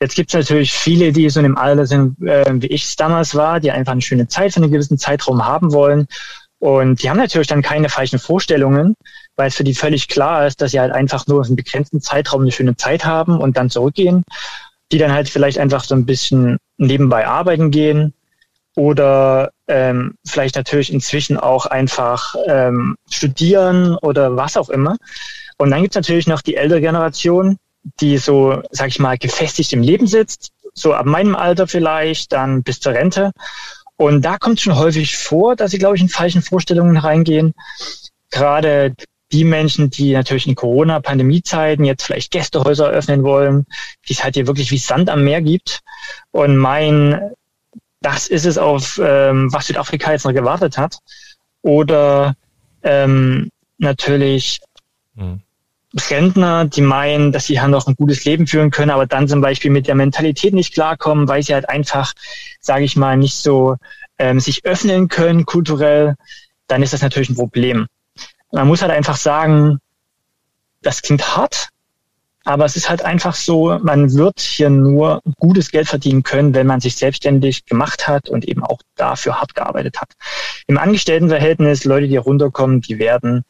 Jetzt 0.01 0.17
gibt 0.17 0.31
es 0.31 0.35
natürlich 0.35 0.73
viele, 0.73 1.13
die 1.13 1.31
so 1.31 1.39
in 1.39 1.45
dem 1.45 1.57
Alter 1.57 1.87
sind, 1.87 2.21
äh, 2.23 2.45
wie 2.55 2.67
ich 2.67 2.83
es 2.83 2.97
damals 2.97 3.37
war, 3.37 3.61
die 3.61 3.71
einfach 3.71 3.93
eine 3.93 4.03
schöne 4.03 4.27
Zeit 4.27 4.53
für 4.53 4.61
einen 4.61 4.73
gewissen 4.73 4.99
Zeitraum 4.99 5.47
haben 5.47 5.73
wollen. 5.73 6.09
Und 6.59 7.05
die 7.05 7.09
haben 7.09 7.19
natürlich 7.19 7.47
dann 7.47 7.63
keine 7.63 7.89
falschen 7.89 8.19
Vorstellungen 8.19 8.97
weil 9.37 9.49
es 9.49 9.55
für 9.55 9.65
die 9.65 9.75
völlig 9.75 10.09
klar 10.09 10.47
ist, 10.47 10.61
dass 10.61 10.73
sie 10.73 10.81
halt 10.81 10.93
einfach 10.93 11.27
nur 11.27 11.45
einen 11.45 11.57
begrenzten 11.57 12.01
Zeitraum 12.01 12.43
eine 12.43 12.53
schöne 12.53 12.77
Zeit 12.77 13.05
haben 13.05 13.39
und 13.39 13.57
dann 13.57 13.71
zurückgehen, 13.71 14.25
die 14.93 14.99
dann 14.99 15.13
halt 15.13 15.29
vielleicht 15.29 15.59
einfach 15.59 15.85
so 15.85 15.95
ein 15.95 16.07
bisschen 16.07 16.59
nebenbei 16.79 17.27
arbeiten 17.27 17.71
gehen 17.71 18.13
oder 18.77 19.51
ähm, 19.69 20.15
vielleicht 20.25 20.55
natürlich 20.55 20.93
inzwischen 20.93 21.39
auch 21.39 21.67
einfach 21.67 22.35
ähm, 22.47 22.97
studieren 23.11 23.97
oder 23.97 24.37
was 24.37 24.57
auch 24.57 24.69
immer. 24.69 24.97
Und 25.59 25.71
dann 25.71 25.83
gibt's 25.83 25.97
natürlich 25.97 26.27
noch 26.27 26.43
die 26.43 26.57
ältere 26.57 26.81
Generation, 26.81 27.57
die 28.01 28.19
so, 28.19 28.63
sag 28.71 28.89
ich 28.89 28.99
mal, 28.99 29.17
gefestigt 29.17 29.73
im 29.73 29.83
Leben 29.83 30.07
sitzt, 30.07 30.53
so 30.75 30.93
ab 30.93 31.07
meinem 31.07 31.35
Alter 31.35 31.67
vielleicht, 31.67 32.33
dann 32.33 32.63
bis 32.63 32.81
zur 32.81 32.93
Rente. 32.93 33.33
Und 33.97 34.23
da 34.23 34.37
kommt 34.37 34.61
schon 34.61 34.77
häufig 34.77 35.17
vor, 35.17 35.57
dass 35.57 35.71
sie, 35.71 35.79
glaube 35.79 35.97
ich, 35.97 36.03
in 36.03 36.11
falschen 36.11 36.43
Vorstellungen 36.43 36.99
reingehen. 36.99 37.55
Gerade 38.31 38.95
die 39.33 39.45
Menschen, 39.45 39.91
die 39.91 40.13
natürlich 40.13 40.47
in 40.47 40.55
Corona-Pandemie-Zeiten 40.55 41.85
jetzt 41.85 42.05
vielleicht 42.05 42.31
Gästehäuser 42.31 42.89
öffnen 42.89 43.25
wollen, 43.25 43.67
die 44.09 44.13
es 44.13 44.23
halt 44.23 44.35
hier 44.35 44.47
wirklich 44.47 44.71
wie 44.71 44.79
Sand 44.79 45.11
am 45.11 45.25
Meer 45.25 45.43
gibt. 45.43 45.81
Und 46.31 46.57
mein, 46.57 47.21
das 48.01 48.29
ist 48.29 48.47
es 48.47 48.59
auf, 48.59 49.01
ähm, 49.03 49.53
was 49.53 49.67
Südafrika 49.67 50.13
jetzt 50.13 50.25
noch 50.25 50.33
gewartet 50.33 50.79
hat. 50.79 50.99
Oder 51.63 52.37
ähm, 52.83 53.51
natürlich 53.79 54.61
mhm. 55.15 55.41
Rentner, 56.11 56.67
die 56.67 56.83
meinen, 56.83 57.33
dass 57.33 57.47
sie 57.47 57.55
ja 57.55 57.67
noch 57.67 57.87
ein 57.87 57.97
gutes 57.97 58.25
Leben 58.25 58.47
führen 58.47 58.71
können, 58.71 58.91
aber 58.91 59.07
dann 59.07 59.29
zum 59.29 59.41
Beispiel 59.41 59.71
mit 59.71 59.89
der 59.89 59.95
Mentalität 59.95 60.55
nicht 60.55 60.75
klarkommen, 60.75 61.27
weil 61.27 61.43
sie 61.43 61.55
halt 61.55 61.69
einfach, 61.69 62.13
sage 62.61 62.85
ich 62.85 62.97
mal, 62.97 63.17
nicht 63.17 63.37
so 63.37 63.77
ähm, 64.19 64.39
sich 64.41 64.65
öffnen 64.65 65.09
können 65.09 65.47
kulturell, 65.47 66.15
dann 66.69 66.83
ist 66.83 66.93
das 66.93 67.03
natürlich 67.03 67.31
ein 67.31 67.37
Problem. 67.37 67.87
Man 68.53 68.69
muss 68.69 68.83
halt 68.83 68.93
einfach 68.93 69.17
sagen, 69.17 69.79
das 70.83 71.03
klingt 71.03 71.37
hart, 71.37 71.69
aber 72.45 72.65
es 72.65 72.77
ist 72.77 72.89
halt 72.89 73.03
einfach 73.03 73.35
so, 73.35 73.77
man 73.83 74.13
wird 74.15 74.41
hier 74.41 74.71
nur 74.71 75.21
gutes 75.39 75.73
Geld 75.73 75.89
verdienen 75.89 76.23
können, 76.23 76.55
wenn 76.55 76.67
man 76.67 76.81
sich 76.81 76.95
selbstständig 76.97 77.65
gemacht 77.65 78.07
hat 78.07 78.29
und 78.29 78.45
eben 78.45 78.63
auch 78.63 78.81
dafür 78.95 79.41
hart 79.41 79.55
gearbeitet 79.55 80.01
hat. 80.01 80.13
Im 80.69 80.79
Angestelltenverhältnis, 80.79 81.85
Leute, 81.85 82.07
die 82.07 82.17
runterkommen, 82.17 82.83
die 82.83 83.01
werden 83.01 83.45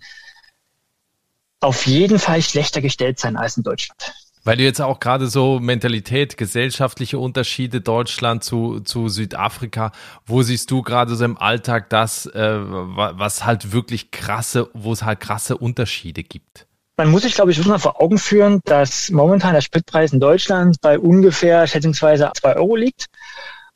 auf 1.60 1.86
jeden 1.86 2.18
Fall 2.18 2.40
schlechter 2.40 2.80
gestellt 2.80 3.18
sein 3.18 3.36
als 3.36 3.58
in 3.58 3.64
Deutschland. 3.64 4.14
Weil 4.46 4.58
du 4.58 4.62
jetzt 4.62 4.80
auch 4.80 5.00
gerade 5.00 5.26
so 5.26 5.58
Mentalität, 5.58 6.36
gesellschaftliche 6.36 7.18
Unterschiede 7.18 7.80
Deutschland 7.80 8.44
zu, 8.44 8.78
zu 8.78 9.08
Südafrika, 9.08 9.90
wo 10.24 10.42
siehst 10.42 10.70
du 10.70 10.82
gerade 10.82 11.16
so 11.16 11.24
im 11.24 11.36
Alltag 11.36 11.90
das, 11.90 12.26
äh, 12.26 12.60
was 12.60 13.44
halt 13.44 13.72
wirklich 13.72 14.12
krasse, 14.12 14.70
wo 14.72 14.92
es 14.92 15.02
halt 15.02 15.18
krasse 15.18 15.56
Unterschiede 15.56 16.22
gibt? 16.22 16.68
Man 16.96 17.10
muss 17.10 17.22
sich, 17.22 17.34
glaube 17.34 17.50
ich, 17.50 17.66
mal 17.66 17.80
vor 17.80 18.00
Augen 18.00 18.18
führen, 18.18 18.60
dass 18.66 19.10
momentan 19.10 19.52
der 19.52 19.62
Spritpreis 19.62 20.12
in 20.12 20.20
Deutschland 20.20 20.80
bei 20.80 20.96
ungefähr 20.96 21.66
schätzungsweise 21.66 22.30
zwei 22.36 22.54
Euro 22.54 22.76
liegt 22.76 23.06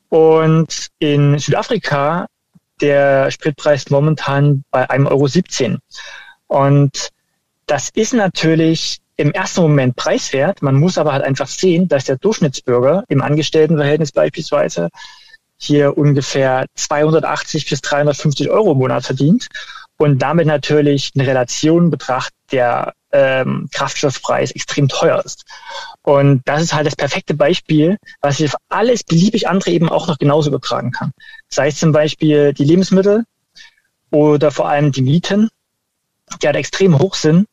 und 0.09 0.87
in 1.01 1.37
Südafrika 1.41 2.29
der 2.81 3.33
Spritpreis 3.33 3.91
momentan 3.91 4.63
bei 4.71 4.89
einem 4.89 5.09
Euro 5.09 5.27
17. 5.27 5.81
Und 6.47 7.09
das 7.67 7.89
ist 7.89 8.15
natürlich 8.15 9.01
im 9.21 9.33
ersten 9.33 9.61
Moment 9.61 9.97
preiswert. 9.97 10.63
Man 10.63 10.77
muss 10.77 10.99
aber 10.99 11.13
halt 11.13 11.25
einfach 11.25 11.47
sehen, 11.47 11.89
dass 11.89 12.05
der 12.05 12.17
Durchschnittsbürger 12.17 13.05
im 13.09 13.23
Angestelltenverhältnis 13.23 14.13
beispielsweise 14.13 14.89
hier 15.59 15.99
ungefähr 15.99 16.67
280 16.75 17.69
bis 17.69 17.83
350 17.83 18.51
Euro 18.51 18.73
im 18.73 18.79
Monat 18.79 19.05
verdient 19.05 19.49
und 19.99 20.21
damit 20.21 20.47
natürlich 20.47 21.13
eine 21.15 21.27
Relation 21.27 21.91
betrachtet, 21.91 22.35
der 22.51 22.95
ähm, 23.13 23.69
Kraftstoffpreis 23.71 24.53
extrem 24.53 24.89
teuer 24.89 25.23
ist. 25.23 25.45
Und 26.03 26.41
das 26.47 26.63
ist 26.63 26.73
halt 26.73 26.87
das 26.87 26.97
perfekte 26.97 27.35
Beispiel, 27.35 27.99
was 28.23 28.41
ich 28.41 28.47
auf 28.47 28.61
alles 28.71 29.05
beliebig 29.05 29.49
andere 29.49 29.71
eben 29.71 29.91
auch 29.91 30.09
noch 30.09 30.17
genauso 30.17 30.49
übertragen 30.49 30.93
kann. 30.93 31.13
Sei 31.49 31.69
es 31.69 31.79
zum 31.79 31.93
Beispiel 31.93 32.55
die 32.55 32.65
Lebensmittel 32.65 33.25
oder 34.11 34.51
vor 34.51 34.69
allem 34.71 34.93
die 34.93 35.03
Mieten, 35.03 35.51
die 36.41 36.47
halt 36.47 36.57
extrem 36.57 36.99
hoch 36.99 37.15
sind 37.15 37.47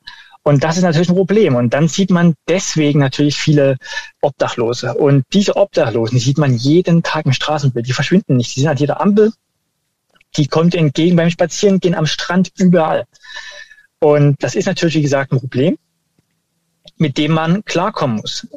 und 0.48 0.64
das 0.64 0.78
ist 0.78 0.84
natürlich 0.84 1.10
ein 1.10 1.16
Problem. 1.16 1.56
Und 1.56 1.74
dann 1.74 1.90
sieht 1.90 2.10
man 2.10 2.34
deswegen 2.48 3.00
natürlich 3.02 3.36
viele 3.36 3.76
Obdachlose. 4.22 4.94
Und 4.94 5.26
diese 5.34 5.58
Obdachlosen 5.58 6.20
sieht 6.20 6.38
man 6.38 6.56
jeden 6.56 7.04
Tag 7.04 7.26
im 7.26 7.34
Straßenbild. 7.34 7.86
Die 7.86 7.92
verschwinden 7.92 8.38
nicht. 8.38 8.56
Die 8.56 8.62
sind 8.62 8.70
an 8.70 8.78
jeder 8.78 9.02
Ampel. 9.02 9.34
Die 10.38 10.48
kommt 10.48 10.74
entgegen 10.74 11.18
beim 11.18 11.30
Spazierengehen 11.30 11.96
am 11.96 12.06
Strand 12.06 12.54
überall. 12.60 13.04
Und 14.00 14.42
das 14.42 14.56
ist 14.56 14.68
natürlich, 14.68 14.96
wie 14.96 15.02
gesagt, 15.02 15.34
ein 15.34 15.40
Problem, 15.42 15.78
mit 16.96 17.18
dem 17.18 17.34
man 17.34 17.66
klarkommen 17.66 18.22
muss. 18.22 18.48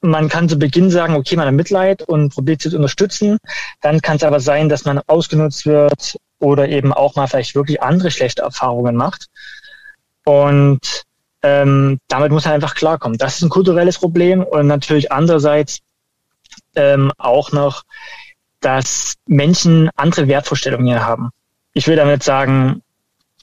Man 0.00 0.28
kann 0.28 0.48
zu 0.48 0.58
Beginn 0.58 0.90
sagen, 0.90 1.14
okay, 1.14 1.36
man 1.36 1.46
hat 1.46 1.54
Mitleid 1.54 2.02
und 2.02 2.34
probiert 2.34 2.60
zu 2.60 2.74
unterstützen. 2.74 3.38
Dann 3.82 4.02
kann 4.02 4.16
es 4.16 4.24
aber 4.24 4.40
sein, 4.40 4.68
dass 4.68 4.84
man 4.84 5.00
ausgenutzt 5.06 5.64
wird 5.64 6.16
oder 6.40 6.68
eben 6.68 6.92
auch 6.92 7.14
mal 7.14 7.28
vielleicht 7.28 7.54
wirklich 7.54 7.80
andere 7.80 8.10
schlechte 8.10 8.42
Erfahrungen 8.42 8.96
macht. 8.96 9.28
Und 10.28 11.06
ähm, 11.42 12.00
damit 12.06 12.32
muss 12.32 12.44
man 12.44 12.52
einfach 12.52 12.74
klarkommen. 12.74 13.16
Das 13.16 13.36
ist 13.36 13.42
ein 13.42 13.48
kulturelles 13.48 13.96
Problem 13.96 14.42
und 14.42 14.66
natürlich 14.66 15.10
andererseits 15.10 15.78
ähm, 16.76 17.10
auch 17.16 17.50
noch, 17.52 17.84
dass 18.60 19.14
Menschen 19.24 19.88
andere 19.96 20.28
Wertvorstellungen 20.28 20.86
hier 20.86 21.06
haben. 21.06 21.30
Ich 21.72 21.86
will 21.86 21.96
damit 21.96 22.22
sagen, 22.24 22.82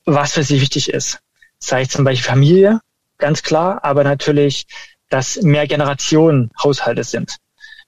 was 0.05 0.33
für 0.33 0.43
sie 0.43 0.61
wichtig 0.61 0.91
ist. 0.91 1.17
Sei 1.57 1.81
es 1.81 1.89
zum 1.89 2.05
Beispiel 2.05 2.29
Familie, 2.29 2.81
ganz 3.17 3.41
klar, 3.41 3.83
aber 3.83 4.03
natürlich, 4.03 4.67
dass 5.09 5.41
mehr 5.41 5.65
Generationen 5.65 6.51
Haushalte 6.63 7.03
sind, 7.03 7.37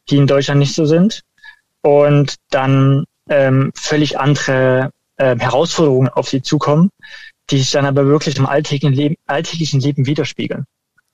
die 0.10 0.18
in 0.18 0.26
Deutschland 0.26 0.58
nicht 0.58 0.74
so 0.74 0.88
sind 0.88 1.22
und 1.82 2.34
dann 2.50 3.06
ähm, 3.30 3.72
völlig 3.76 4.18
andere 4.18 4.90
äh, 5.18 5.38
Herausforderungen 5.38 6.10
auf 6.10 6.30
sie 6.30 6.42
zukommen, 6.42 6.90
die 7.50 7.60
sich 7.60 7.72
dann 7.72 7.86
aber 7.86 8.06
wirklich 8.06 8.38
im 8.38 8.46
alltäglichen 8.46 8.94
Leben, 8.94 9.16
alltäglichen 9.26 9.80
Leben 9.80 10.06
widerspiegeln. 10.06 10.66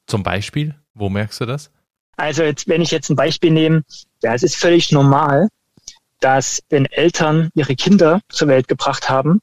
Zum 0.07 0.23
Beispiel? 0.23 0.75
Wo 0.93 1.09
merkst 1.09 1.41
du 1.41 1.45
das? 1.45 1.71
Also 2.17 2.43
jetzt, 2.43 2.67
wenn 2.67 2.81
ich 2.81 2.91
jetzt 2.91 3.09
ein 3.09 3.15
Beispiel 3.15 3.51
nehme, 3.51 3.83
ja, 4.21 4.33
es 4.33 4.43
ist 4.43 4.55
völlig 4.55 4.91
normal, 4.91 5.49
dass 6.19 6.61
wenn 6.69 6.85
Eltern 6.85 7.49
ihre 7.53 7.75
Kinder 7.75 8.21
zur 8.29 8.47
Welt 8.47 8.67
gebracht 8.67 9.09
haben, 9.09 9.39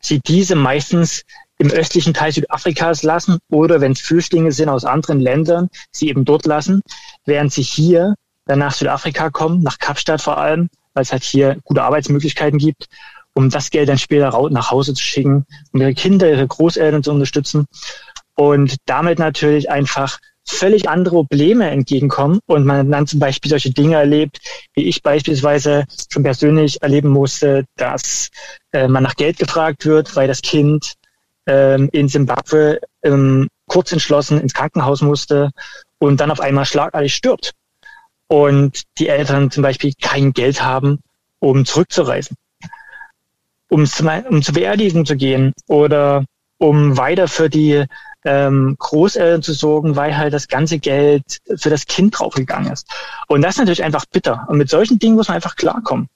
sie 0.00 0.20
diese 0.20 0.54
meistens 0.54 1.24
im 1.58 1.70
östlichen 1.70 2.14
Teil 2.14 2.32
Südafrikas 2.32 3.02
lassen 3.02 3.38
oder 3.50 3.80
wenn 3.80 3.92
es 3.92 4.00
Flüchtlinge 4.00 4.52
sind 4.52 4.68
aus 4.68 4.84
anderen 4.84 5.20
Ländern, 5.20 5.68
sie 5.90 6.08
eben 6.08 6.24
dort 6.24 6.46
lassen, 6.46 6.82
während 7.24 7.52
sie 7.52 7.62
hier 7.62 8.14
dann 8.46 8.58
nach 8.58 8.74
Südafrika 8.74 9.30
kommen, 9.30 9.62
nach 9.62 9.78
Kapstadt 9.78 10.20
vor 10.20 10.38
allem, 10.38 10.68
weil 10.92 11.02
es 11.02 11.12
halt 11.12 11.24
hier 11.24 11.58
gute 11.64 11.82
Arbeitsmöglichkeiten 11.82 12.58
gibt 12.58 12.88
um 13.34 13.50
das 13.50 13.70
Geld 13.70 13.88
dann 13.88 13.98
später 13.98 14.48
nach 14.50 14.70
Hause 14.70 14.94
zu 14.94 15.02
schicken, 15.02 15.44
um 15.72 15.80
ihre 15.80 15.94
Kinder, 15.94 16.30
ihre 16.30 16.46
Großeltern 16.46 17.02
zu 17.02 17.10
unterstützen. 17.12 17.66
Und 18.36 18.76
damit 18.86 19.18
natürlich 19.18 19.70
einfach 19.70 20.18
völlig 20.46 20.88
andere 20.88 21.16
Probleme 21.16 21.70
entgegenkommen 21.70 22.40
und 22.46 22.64
man 22.64 22.90
dann 22.90 23.06
zum 23.06 23.18
Beispiel 23.18 23.48
solche 23.48 23.70
Dinge 23.70 23.96
erlebt, 23.96 24.38
wie 24.74 24.84
ich 24.84 25.02
beispielsweise 25.02 25.84
schon 26.12 26.22
persönlich 26.22 26.82
erleben 26.82 27.08
musste, 27.08 27.64
dass 27.76 28.30
äh, 28.72 28.88
man 28.88 29.02
nach 29.02 29.16
Geld 29.16 29.38
gefragt 29.38 29.86
wird, 29.86 30.14
weil 30.16 30.28
das 30.28 30.42
Kind 30.42 30.94
ähm, 31.46 31.88
in 31.92 32.08
Simbabwe 32.08 32.80
ähm, 33.02 33.48
kurz 33.66 33.92
entschlossen 33.92 34.40
ins 34.40 34.54
Krankenhaus 34.54 35.00
musste 35.00 35.50
und 35.98 36.20
dann 36.20 36.30
auf 36.30 36.40
einmal 36.40 36.66
schlagartig 36.66 37.14
stirbt. 37.14 37.52
Und 38.26 38.82
die 38.98 39.08
Eltern 39.08 39.50
zum 39.50 39.62
Beispiel 39.62 39.92
kein 40.00 40.32
Geld 40.32 40.62
haben, 40.62 41.00
um 41.40 41.64
zurückzureisen 41.64 42.36
um, 43.74 43.88
um 44.30 44.42
zur 44.42 44.54
Beerdigung 44.54 45.04
zu 45.04 45.16
gehen 45.16 45.52
oder 45.66 46.24
um 46.58 46.96
weiter 46.96 47.26
für 47.26 47.50
die 47.50 47.84
ähm, 48.24 48.76
Großeltern 48.78 49.42
zu 49.42 49.52
sorgen, 49.52 49.96
weil 49.96 50.16
halt 50.16 50.32
das 50.32 50.46
ganze 50.46 50.78
Geld 50.78 51.40
für 51.56 51.70
das 51.70 51.86
Kind 51.86 52.18
draufgegangen 52.18 52.72
ist. 52.72 52.86
Und 53.26 53.42
das 53.42 53.54
ist 53.54 53.58
natürlich 53.58 53.82
einfach 53.82 54.06
bitter. 54.06 54.46
Und 54.48 54.58
mit 54.58 54.70
solchen 54.70 55.00
Dingen 55.00 55.16
muss 55.16 55.26
man 55.26 55.34
einfach 55.34 55.56
klarkommen, 55.56 56.06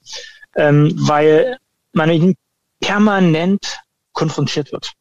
ähm, 0.55 0.93
weil 0.95 1.57
man 1.91 2.33
permanent 2.79 3.81
konfrontiert 4.13 4.71
wird. 4.71 4.93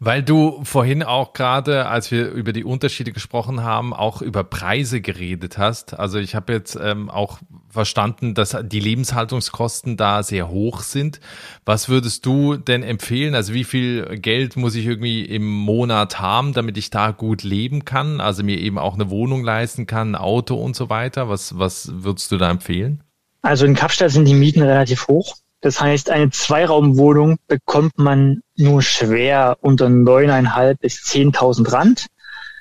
Weil 0.00 0.22
du 0.22 0.62
vorhin 0.64 1.02
auch 1.02 1.32
gerade, 1.32 1.86
als 1.86 2.10
wir 2.10 2.30
über 2.30 2.52
die 2.52 2.64
Unterschiede 2.64 3.12
gesprochen 3.12 3.62
haben, 3.62 3.94
auch 3.94 4.20
über 4.20 4.44
Preise 4.44 5.00
geredet 5.00 5.56
hast. 5.56 5.98
Also 5.98 6.18
ich 6.18 6.34
habe 6.34 6.52
jetzt 6.52 6.78
ähm, 6.80 7.08
auch 7.08 7.38
verstanden, 7.70 8.34
dass 8.34 8.56
die 8.62 8.80
Lebenshaltungskosten 8.80 9.96
da 9.96 10.22
sehr 10.22 10.50
hoch 10.50 10.80
sind. 10.82 11.20
Was 11.64 11.88
würdest 11.88 12.26
du 12.26 12.56
denn 12.56 12.82
empfehlen? 12.82 13.34
Also 13.34 13.54
wie 13.54 13.64
viel 13.64 14.18
Geld 14.18 14.56
muss 14.56 14.74
ich 14.74 14.84
irgendwie 14.84 15.24
im 15.24 15.46
Monat 15.46 16.20
haben, 16.20 16.52
damit 16.52 16.76
ich 16.76 16.90
da 16.90 17.12
gut 17.12 17.42
leben 17.42 17.86
kann? 17.86 18.20
Also 18.20 18.44
mir 18.44 18.58
eben 18.58 18.78
auch 18.78 18.94
eine 18.94 19.08
Wohnung 19.08 19.42
leisten 19.42 19.86
kann, 19.86 20.12
ein 20.12 20.16
Auto 20.16 20.56
und 20.56 20.76
so 20.76 20.90
weiter. 20.90 21.30
Was, 21.30 21.58
was 21.58 21.90
würdest 21.94 22.30
du 22.30 22.36
da 22.36 22.50
empfehlen? 22.50 23.02
Also 23.40 23.64
in 23.64 23.74
Kapstadt 23.74 24.10
sind 24.10 24.26
die 24.26 24.34
Mieten 24.34 24.60
relativ 24.60 25.08
hoch. 25.08 25.36
Das 25.66 25.80
heißt, 25.80 26.10
eine 26.10 26.30
Zweiraumwohnung 26.30 27.38
bekommt 27.48 27.98
man 27.98 28.40
nur 28.54 28.82
schwer 28.82 29.56
unter 29.62 29.86
9.500 29.86 30.74
bis 30.74 30.98
10.000 30.98 31.72
Rand, 31.72 32.06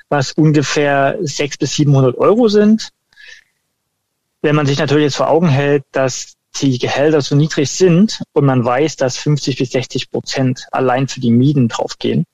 was 0.09 0.31
ungefähr 0.31 1.15
600 1.21 1.59
bis 1.59 1.75
700 1.75 2.17
Euro 2.17 2.47
sind. 2.47 2.89
Wenn 4.41 4.55
man 4.55 4.65
sich 4.65 4.79
natürlich 4.79 5.03
jetzt 5.03 5.17
vor 5.17 5.29
Augen 5.29 5.49
hält, 5.49 5.83
dass 5.91 6.33
die 6.55 6.79
Gehälter 6.79 7.21
so 7.21 7.35
niedrig 7.35 7.69
sind 7.69 8.23
und 8.33 8.45
man 8.45 8.65
weiß, 8.65 8.95
dass 8.95 9.17
50 9.17 9.59
bis 9.59 9.69
60 9.69 10.09
Prozent 10.09 10.65
allein 10.71 11.07
für 11.07 11.19
die 11.19 11.29
Mieten 11.29 11.67
draufgehen, 11.67 12.25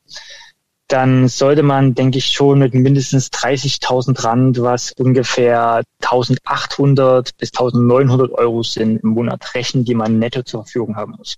dann 0.92 1.28
sollte 1.28 1.64
man, 1.64 1.96
denke 1.96 2.18
ich, 2.18 2.28
schon 2.28 2.60
mit 2.60 2.74
mindestens 2.74 3.30
30.000 3.30 4.24
Rand, 4.24 4.62
was 4.62 4.92
ungefähr 4.98 5.84
1.800 6.02 7.32
bis 7.38 7.52
1.900 7.52 8.32
Euro 8.32 8.64
sind 8.64 9.04
im 9.04 9.10
Monat 9.10 9.56
rechnen, 9.56 9.86
die 9.86 9.96
man 9.96 10.20
netto 10.20 10.44
zur 10.44 10.64
Verfügung 10.64 10.96
haben 10.96 11.16
muss 11.18 11.38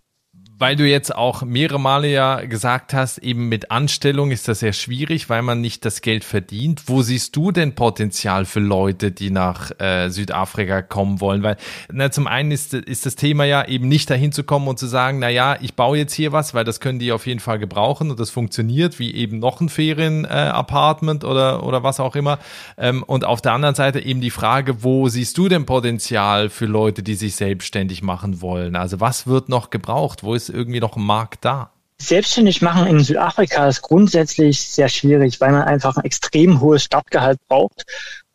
weil 0.59 0.75
du 0.75 0.87
jetzt 0.87 1.13
auch 1.15 1.41
mehrere 1.41 1.79
Male 1.79 2.09
ja 2.09 2.41
gesagt 2.41 2.93
hast, 2.93 3.17
eben 3.17 3.49
mit 3.49 3.71
Anstellung 3.71 4.31
ist 4.31 4.47
das 4.47 4.59
sehr 4.59 4.73
schwierig, 4.73 5.29
weil 5.29 5.41
man 5.41 5.61
nicht 5.61 5.83
das 5.83 6.01
Geld 6.01 6.23
verdient. 6.23 6.83
Wo 6.85 7.01
siehst 7.01 7.35
du 7.35 7.51
denn 7.51 7.75
Potenzial 7.75 8.45
für 8.45 8.59
Leute, 8.59 9.11
die 9.11 9.31
nach 9.31 9.71
äh, 9.79 10.09
Südafrika 10.09 10.81
kommen 10.81 11.21
wollen? 11.21 11.43
Weil 11.43 11.57
na, 11.91 12.11
zum 12.11 12.27
einen 12.27 12.51
ist, 12.51 12.73
ist 12.73 13.05
das 13.05 13.15
Thema 13.15 13.45
ja 13.45 13.67
eben 13.67 13.87
nicht 13.87 14.09
dahin 14.09 14.31
zu 14.31 14.43
kommen 14.43 14.67
und 14.67 14.77
zu 14.77 14.85
sagen, 14.85 15.19
na 15.19 15.29
ja, 15.29 15.57
ich 15.59 15.73
baue 15.73 15.97
jetzt 15.97 16.13
hier 16.13 16.31
was, 16.31 16.53
weil 16.53 16.63
das 16.63 16.79
können 16.79 16.99
die 16.99 17.11
auf 17.11 17.25
jeden 17.25 17.39
Fall 17.39 17.57
gebrauchen 17.57 18.11
und 18.11 18.19
das 18.19 18.29
funktioniert, 18.29 18.99
wie 18.99 19.13
eben 19.13 19.39
noch 19.39 19.59
ein 19.59 19.69
Ferien-Apartment 19.69 21.23
äh, 21.23 21.27
oder, 21.27 21.63
oder 21.63 21.83
was 21.83 21.99
auch 21.99 22.15
immer. 22.15 22.37
Ähm, 22.77 23.03
und 23.03 23.25
auf 23.25 23.41
der 23.41 23.53
anderen 23.53 23.75
Seite 23.75 23.99
eben 23.99 24.21
die 24.21 24.29
Frage, 24.29 24.83
wo 24.83 25.09
siehst 25.09 25.37
du 25.37 25.49
denn 25.49 25.65
Potenzial 25.65 26.49
für 26.49 26.67
Leute, 26.67 27.01
die 27.01 27.15
sich 27.15 27.35
selbstständig 27.35 28.03
machen 28.03 28.41
wollen? 28.41 28.75
Also 28.75 28.99
was 28.99 29.25
wird 29.25 29.49
noch 29.49 29.71
gebraucht? 29.71 30.23
Wo 30.23 30.35
ist 30.35 30.52
irgendwie 30.53 30.79
noch 30.79 30.95
ein 30.95 31.03
Markt 31.03 31.45
da? 31.45 31.71
Selbstständig 31.97 32.61
machen 32.61 32.87
in 32.87 32.99
Südafrika 32.99 33.67
ist 33.67 33.81
grundsätzlich 33.81 34.61
sehr 34.61 34.89
schwierig, 34.89 35.39
weil 35.39 35.51
man 35.51 35.61
einfach 35.61 35.95
ein 35.97 36.03
extrem 36.03 36.59
hohes 36.59 36.83
Startgehalt 36.83 37.39
braucht, 37.47 37.85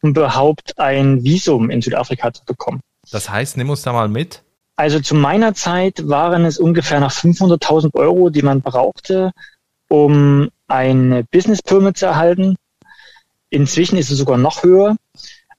um 0.00 0.10
überhaupt 0.10 0.78
ein 0.78 1.22
Visum 1.22 1.70
in 1.70 1.82
Südafrika 1.82 2.32
zu 2.32 2.44
bekommen. 2.44 2.80
Das 3.10 3.28
heißt, 3.28 3.56
nimm 3.56 3.70
uns 3.70 3.82
da 3.82 3.92
mal 3.92 4.08
mit. 4.08 4.42
Also 4.76 5.00
zu 5.00 5.14
meiner 5.14 5.54
Zeit 5.54 6.08
waren 6.08 6.44
es 6.44 6.58
ungefähr 6.58 7.00
noch 7.00 7.10
500.000 7.10 7.94
Euro, 7.94 8.30
die 8.30 8.42
man 8.42 8.62
brauchte, 8.62 9.32
um 9.88 10.50
ein 10.68 11.26
Business 11.30 11.62
Permit 11.62 11.98
zu 11.98 12.06
erhalten. 12.06 12.56
Inzwischen 13.50 13.98
ist 13.98 14.10
es 14.10 14.18
sogar 14.18 14.38
noch 14.38 14.62
höher. 14.62 14.96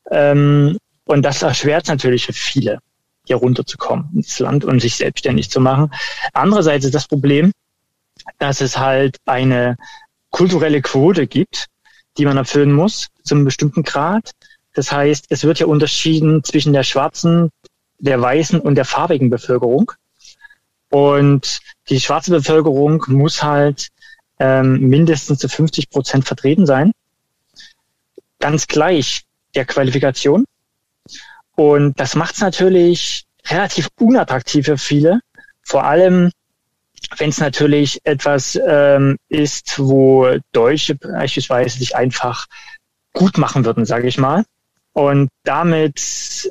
Ähm, 0.10 0.78
und 1.06 1.24
das 1.24 1.41
erschwert 1.41 1.88
natürlich 1.88 2.26
für 2.26 2.34
viele 2.34 2.80
hier 3.30 3.38
runterzukommen 3.38 4.10
ins 4.15 4.39
Land 4.39 4.65
und 4.65 4.80
sich 4.80 4.96
selbstständig 4.96 5.52
zu 5.52 5.62
machen. 5.62 5.92
Andererseits 6.34 6.84
ist 6.84 6.96
das 6.96 7.08
Problem, 7.08 7.52
dass 8.39 8.60
es 8.60 8.80
halt 8.80 9.18
eine 9.26 9.78
kulturelle 10.32 10.82
Quote 10.82 11.28
gibt, 11.28 11.68
die 12.18 12.26
man 12.26 12.38
erfüllen 12.38 12.74
muss 12.74 13.10
zum 13.24 13.46
bestimmten 13.46 13.84
Grad. 13.84 14.32
Das 14.74 14.92
heißt, 14.92 15.28
es 15.30 15.44
wird 15.44 15.60
ja 15.60 15.68
unterschieden 15.68 16.44
zwischen 16.44 16.74
der 16.74 16.82
schwarzen, 16.82 17.52
der 18.00 18.20
weißen 18.20 18.60
und 18.60 18.74
der 18.74 18.86
farbigen 18.86 19.30
Bevölkerung. 19.30 19.92
Und 20.89 21.60
die 21.89 22.00
schwarze 22.00 22.32
Bevölkerung 22.32 23.04
muss 23.10 23.44
halt 23.44 23.89
ähm, 24.39 24.89
mindestens 24.89 25.38
zu 25.38 25.48
50 25.48 25.92
Prozent 25.92 26.26
vertreten 26.26 26.65
sein. 26.65 26.94
Ganz 28.39 28.65
gleich 28.65 29.22
der 29.54 29.65
Qualifikation. 29.65 30.46
Und 31.60 32.00
das 32.00 32.15
macht 32.15 32.36
es 32.36 32.39
natürlich 32.39 33.26
relativ 33.48 33.89
unattraktiv 34.00 34.65
für 34.65 34.78
viele. 34.78 35.19
Vor 35.62 35.84
allem, 35.84 36.32
wenn 37.17 37.32
es 37.32 37.41
natürlich 37.41 38.00
etwas 38.06 38.58
ähm, 38.65 39.17
ist, 39.28 39.78
wo 39.78 40.38
Deutsche 40.54 40.95
beispielsweise 40.95 41.78
sich 41.78 41.98
einfach 41.98 42.45
gut 43.12 43.38
machen 43.38 43.65
würden, 43.65 43.84
sage 43.84 44.08
ich 44.08 44.17
mal. 44.17 44.45
Und 44.93 45.28
damit 45.43 46.50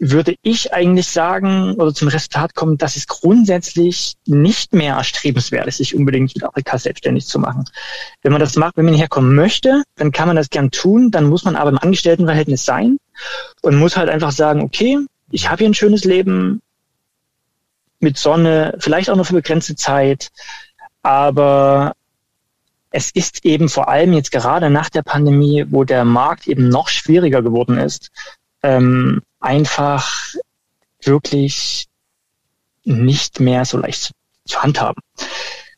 würde 0.00 0.34
ich 0.42 0.74
eigentlich 0.74 1.06
sagen 1.06 1.74
oder 1.76 1.94
zum 1.94 2.08
Resultat 2.08 2.56
kommen, 2.56 2.78
dass 2.78 2.96
es 2.96 3.06
grundsätzlich 3.06 4.14
nicht 4.26 4.74
mehr 4.74 4.96
erstrebenswert 4.96 5.68
ist, 5.68 5.76
sich 5.76 5.94
unbedingt 5.94 6.24
mit 6.24 6.32
Südafrika 6.32 6.78
selbstständig 6.78 7.28
zu 7.28 7.38
machen. 7.38 7.64
Wenn 8.22 8.32
man 8.32 8.40
das 8.40 8.56
macht, 8.56 8.76
wenn 8.76 8.86
man 8.86 8.94
herkommen 8.94 9.36
möchte, 9.36 9.84
dann 9.94 10.10
kann 10.10 10.26
man 10.26 10.34
das 10.34 10.50
gern 10.50 10.72
tun, 10.72 11.12
dann 11.12 11.28
muss 11.28 11.44
man 11.44 11.54
aber 11.54 11.70
im 11.70 11.78
Angestelltenverhältnis 11.78 12.64
sein 12.64 12.98
und 13.62 13.76
muss 13.76 13.96
halt 13.96 14.08
einfach 14.08 14.32
sagen, 14.32 14.62
okay, 14.62 14.98
ich 15.30 15.48
habe 15.48 15.58
hier 15.58 15.68
ein 15.68 15.74
schönes 15.74 16.04
Leben 16.04 16.62
mit 17.98 18.18
Sonne, 18.18 18.76
vielleicht 18.78 19.10
auch 19.10 19.16
nur 19.16 19.24
für 19.24 19.34
begrenzte 19.34 19.74
Zeit, 19.74 20.30
aber 21.02 21.94
es 22.90 23.10
ist 23.10 23.44
eben 23.44 23.68
vor 23.68 23.88
allem 23.88 24.12
jetzt 24.12 24.32
gerade 24.32 24.70
nach 24.70 24.90
der 24.90 25.02
Pandemie, 25.02 25.64
wo 25.68 25.84
der 25.84 26.04
Markt 26.04 26.46
eben 26.46 26.68
noch 26.68 26.88
schwieriger 26.88 27.42
geworden 27.42 27.78
ist, 27.78 28.10
ähm, 28.62 29.22
einfach 29.40 30.34
wirklich 31.02 31.86
nicht 32.84 33.40
mehr 33.40 33.64
so 33.64 33.78
leicht 33.78 34.02
zu, 34.02 34.12
zu 34.46 34.62
handhaben. 34.62 35.02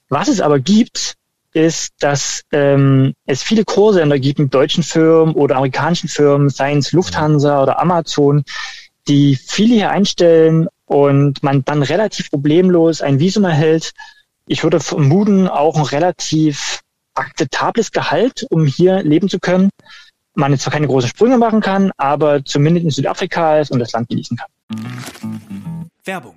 Was 0.09 0.29
es 0.29 0.41
aber 0.41 0.59
gibt, 0.61 1.15
ist, 1.59 1.93
dass 1.99 2.43
ähm, 2.53 3.15
es 3.27 3.43
viele 3.43 3.65
Kurse 3.65 4.07
gibt 4.21 4.39
mit 4.39 4.55
deutschen 4.55 4.85
Firmen 4.85 5.35
oder 5.35 5.57
amerikanischen 5.57 6.09
Firmen, 6.09 6.51
seien 6.51 6.79
es 6.79 6.93
Lufthansa 6.93 7.63
oder 7.63 7.81
Amazon, 7.81 8.45
die 9.09 9.35
viele 9.35 9.75
hier 9.75 9.91
einstellen 9.91 10.69
und 10.87 11.43
man 11.43 11.65
dann 11.65 11.83
relativ 11.83 12.31
problemlos 12.31 13.03
ein 13.03 13.19
Visum 13.19 13.45
erhält. 13.45 13.93
Ich 14.47 14.63
würde 14.63 14.79
vermuten, 14.79 15.49
auch 15.49 15.77
ein 15.77 15.83
relativ 15.83 16.81
akzeptables 17.15 17.91
Gehalt, 17.91 18.47
um 18.51 18.65
hier 18.65 19.03
leben 19.03 19.29
zu 19.29 19.41
können. 19.41 19.71
Man 20.35 20.53
jetzt 20.53 20.63
zwar 20.63 20.73
keine 20.73 20.87
großen 20.87 21.11
Sprünge 21.11 21.39
machen 21.39 21.61
kann, 21.61 21.91
aber 21.97 22.45
zumindest 22.45 22.85
in 22.85 22.91
Südafrika 22.91 23.59
ist 23.59 23.73
und 23.73 23.81
das 23.81 23.93
Land 23.93 24.09
genießen 24.09 24.37
kann. 24.37 25.91
Werbung. 26.05 26.37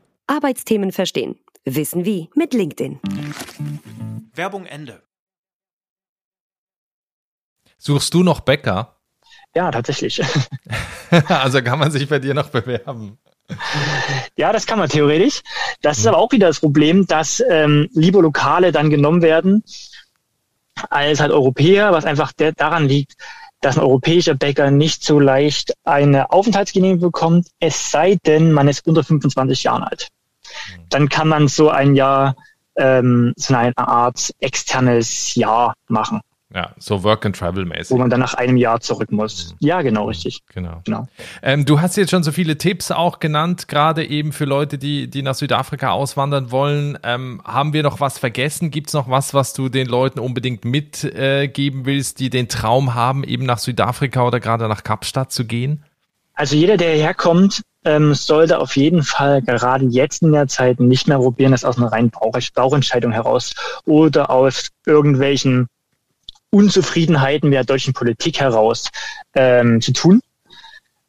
Arbeitsthemen 0.31 0.93
verstehen. 0.93 1.35
Wissen 1.65 2.05
wie 2.05 2.29
mit 2.35 2.53
LinkedIn. 2.53 3.01
Werbung 4.33 4.65
Ende. 4.65 5.03
Suchst 7.77 8.13
du 8.13 8.23
noch 8.23 8.39
Bäcker? 8.39 8.95
Ja, 9.53 9.69
tatsächlich. 9.71 10.21
also 11.27 11.61
kann 11.61 11.79
man 11.79 11.91
sich 11.91 12.07
bei 12.07 12.19
dir 12.19 12.33
noch 12.33 12.47
bewerben. 12.47 13.17
Ja, 14.37 14.53
das 14.53 14.65
kann 14.65 14.79
man 14.79 14.87
theoretisch. 14.87 15.41
Das 15.81 15.97
ist 15.97 16.07
aber 16.07 16.17
auch 16.17 16.31
wieder 16.31 16.47
das 16.47 16.61
Problem, 16.61 17.05
dass 17.07 17.43
ähm, 17.49 17.89
lieber 17.91 18.21
Lokale 18.21 18.71
dann 18.71 18.89
genommen 18.89 19.21
werden 19.21 19.65
als 20.89 21.19
halt 21.19 21.31
Europäer, 21.33 21.91
was 21.91 22.05
einfach 22.05 22.31
der, 22.31 22.53
daran 22.53 22.87
liegt, 22.87 23.15
dass 23.59 23.77
ein 23.77 23.83
europäischer 23.83 24.35
Bäcker 24.35 24.71
nicht 24.71 25.03
so 25.03 25.19
leicht 25.19 25.73
eine 25.83 26.31
Aufenthaltsgenehmigung 26.31 27.01
bekommt, 27.01 27.47
es 27.59 27.91
sei 27.91 28.17
denn, 28.25 28.53
man 28.53 28.69
ist 28.69 28.87
unter 28.87 29.03
25 29.03 29.63
Jahren 29.63 29.83
alt. 29.83 30.07
Dann 30.89 31.09
kann 31.09 31.27
man 31.27 31.47
so 31.47 31.69
ein 31.69 31.95
Jahr, 31.95 32.35
ähm, 32.75 33.33
so 33.35 33.53
eine 33.53 33.77
Art 33.77 34.31
externes 34.39 35.35
Jahr 35.35 35.73
machen 35.87 36.21
Ja, 36.53 36.71
so 36.77 37.03
Work 37.03 37.25
and 37.25 37.35
Travel 37.35 37.65
mäßig. 37.65 37.91
Wo 37.91 37.97
man 37.97 38.09
dann 38.09 38.19
nach 38.19 38.33
einem 38.33 38.57
Jahr 38.57 38.79
zurück 38.81 39.11
muss. 39.11 39.51
Mhm. 39.51 39.67
Ja, 39.67 39.81
genau, 39.81 40.05
richtig. 40.05 40.41
Genau. 40.53 40.81
genau. 40.85 41.07
Ähm, 41.41 41.65
du 41.65 41.79
hast 41.79 41.97
jetzt 41.97 42.11
schon 42.11 42.23
so 42.23 42.31
viele 42.31 42.57
Tipps 42.57 42.91
auch 42.91 43.19
genannt, 43.19 43.67
gerade 43.67 44.05
eben 44.05 44.31
für 44.31 44.45
Leute, 44.45 44.77
die, 44.77 45.09
die 45.09 45.21
nach 45.21 45.35
Südafrika 45.35 45.91
auswandern 45.91 46.51
wollen. 46.51 46.97
Ähm, 47.03 47.41
haben 47.45 47.73
wir 47.73 47.83
noch 47.83 47.99
was 47.99 48.17
vergessen? 48.17 48.71
Gibt 48.71 48.87
es 48.87 48.93
noch 48.93 49.09
was, 49.09 49.33
was 49.33 49.53
du 49.53 49.69
den 49.69 49.87
Leuten 49.87 50.19
unbedingt 50.19 50.65
mitgeben 50.65 51.81
äh, 51.81 51.85
willst, 51.85 52.19
die 52.19 52.29
den 52.29 52.47
Traum 52.47 52.95
haben, 52.95 53.23
eben 53.23 53.45
nach 53.45 53.59
Südafrika 53.59 54.25
oder 54.25 54.39
gerade 54.39 54.67
nach 54.67 54.83
Kapstadt 54.83 55.31
zu 55.31 55.45
gehen? 55.45 55.83
Also 56.33 56.55
jeder, 56.55 56.77
der 56.77 56.95
herkommt, 56.95 57.61
ähm, 57.83 58.13
sollte 58.13 58.59
auf 58.59 58.75
jeden 58.75 59.03
Fall 59.03 59.41
gerade 59.41 59.85
jetzt 59.85 60.21
in 60.21 60.31
der 60.31 60.47
Zeit 60.47 60.79
nicht 60.79 61.07
mehr 61.07 61.17
probieren, 61.17 61.51
das 61.51 61.65
aus 61.65 61.77
einer 61.77 61.91
reinen 61.91 62.11
Bauchentscheidung 62.11 63.11
heraus 63.11 63.53
oder 63.85 64.29
aus 64.29 64.69
irgendwelchen 64.85 65.67
Unzufriedenheiten 66.51 67.49
mit 67.49 67.55
der 67.55 67.63
deutschen 67.63 67.93
Politik 67.93 68.39
heraus 68.39 68.89
ähm, 69.33 69.81
zu 69.81 69.93
tun, 69.93 70.21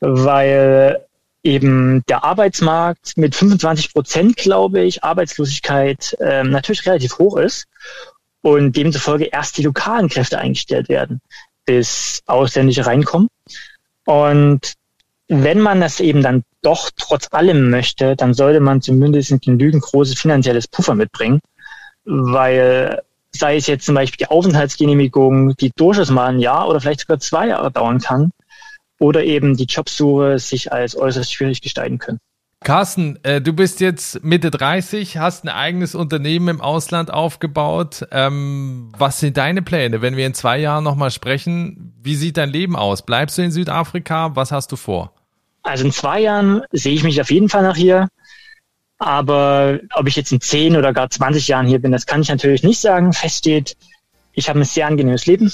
weil 0.01 1.05
eben 1.43 2.05
der 2.07 2.25
Arbeitsmarkt 2.25 3.17
mit 3.17 3.35
25 3.35 3.93
Prozent, 3.93 4.37
glaube 4.37 4.83
ich, 4.83 5.03
Arbeitslosigkeit 5.03 6.17
ähm, 6.21 6.51
natürlich 6.51 6.87
relativ 6.87 7.19
hoch 7.19 7.37
ist 7.37 7.67
und 8.43 8.77
demzufolge 8.77 9.25
erst 9.25 9.59
die 9.59 9.63
lokalen 9.63 10.09
Kräfte 10.09 10.39
eingestellt 10.39 10.89
werden, 10.89 11.21
bis 11.65 12.23
Ausländische 12.27 12.87
reinkommen. 12.87 13.29
Und 14.05 14.75
wenn 15.35 15.61
man 15.61 15.81
das 15.81 16.01
eben 16.01 16.23
dann 16.23 16.45
doch 16.61 16.91
trotz 16.97 17.29
allem 17.33 17.71
möchte, 17.71 18.17
dann 18.17 18.35
sollte 18.35 18.61
man 18.61 18.83
zumindest 18.83 19.33
ein 19.33 19.41
genügend 19.41 19.83
großes 19.83 20.19
finanzielles 20.19 20.69
Puffer 20.69 20.95
mitbringen, 20.95 21.41
weil 22.05 23.03
sei 23.31 23.57
es 23.57 23.67
jetzt 23.67 23.87
zum 23.87 23.95
Beispiel 23.95 24.27
die 24.27 24.31
Aufenthaltsgenehmigung, 24.31 25.57
die 25.57 25.73
durchaus 25.75 26.11
mal 26.11 26.27
ein 26.27 26.39
Jahr 26.39 26.69
oder 26.69 26.81
vielleicht 26.81 27.01
sogar 27.01 27.19
zwei 27.19 27.49
Jahre 27.49 27.71
dauern 27.71 27.99
kann, 27.99 28.31
oder 28.99 29.25
eben 29.25 29.57
die 29.57 29.65
Jobsuche 29.65 30.39
sich 30.39 30.73
als 30.73 30.97
äußerst 30.97 31.33
schwierig 31.33 31.61
gestalten 31.61 31.99
können. 31.99 32.21
Carsten, 32.63 33.19
äh, 33.25 33.41
du 33.41 33.53
bist 33.53 33.81
jetzt 33.81 34.23
Mitte 34.23 34.53
30, 34.53 35.19
hast 35.19 35.45
ein 35.45 35.49
eigenes 35.49 35.97
Unternehmen 35.97 36.47
im 36.49 36.61
Ausland 36.61 37.11
aufgebaut. 37.11 38.07
Ähm, 38.13 38.93
was 38.97 39.19
sind 39.19 39.37
deine 39.37 39.63
Pläne, 39.63 40.01
wenn 40.01 40.17
wir 40.17 40.27
in 40.27 40.35
zwei 40.35 40.59
Jahren 40.59 40.85
nochmal 40.85 41.11
sprechen? 41.11 41.93
Wie 42.01 42.15
sieht 42.15 42.37
dein 42.37 42.51
Leben 42.51 42.77
aus? 42.77 43.03
Bleibst 43.03 43.39
du 43.39 43.43
in 43.43 43.51
Südafrika? 43.51 44.37
Was 44.37 44.53
hast 44.53 44.71
du 44.71 44.77
vor? 44.77 45.13
Also 45.63 45.85
in 45.85 45.93
zwei 45.93 46.21
Jahren 46.21 46.63
sehe 46.73 46.95
ich 46.95 47.05
mich 47.05 47.21
auf 47.21 47.31
jeden 47.31 47.49
Fall 47.49 47.63
nach 47.63 47.77
hier. 47.77 48.09
Aber 48.99 49.81
ob 49.95 50.07
ich 50.07 50.17
jetzt 50.17 50.33
in 50.33 50.41
zehn 50.41 50.77
oder 50.77 50.93
gar 50.93 51.11
20 51.11 51.49
Jahren 51.49 51.67
hier 51.67 51.81
bin, 51.81 51.93
das 51.93 52.07
kann 52.07 52.23
ich 52.23 52.29
natürlich 52.29 52.63
nicht 52.63 52.81
sagen. 52.81 53.13
Fest 53.13 53.39
steht, 53.39 53.77
ich 54.33 54.49
habe 54.49 54.61
ein 54.61 54.65
sehr 54.65 54.87
angenehmes 54.87 55.27
Leben 55.27 55.53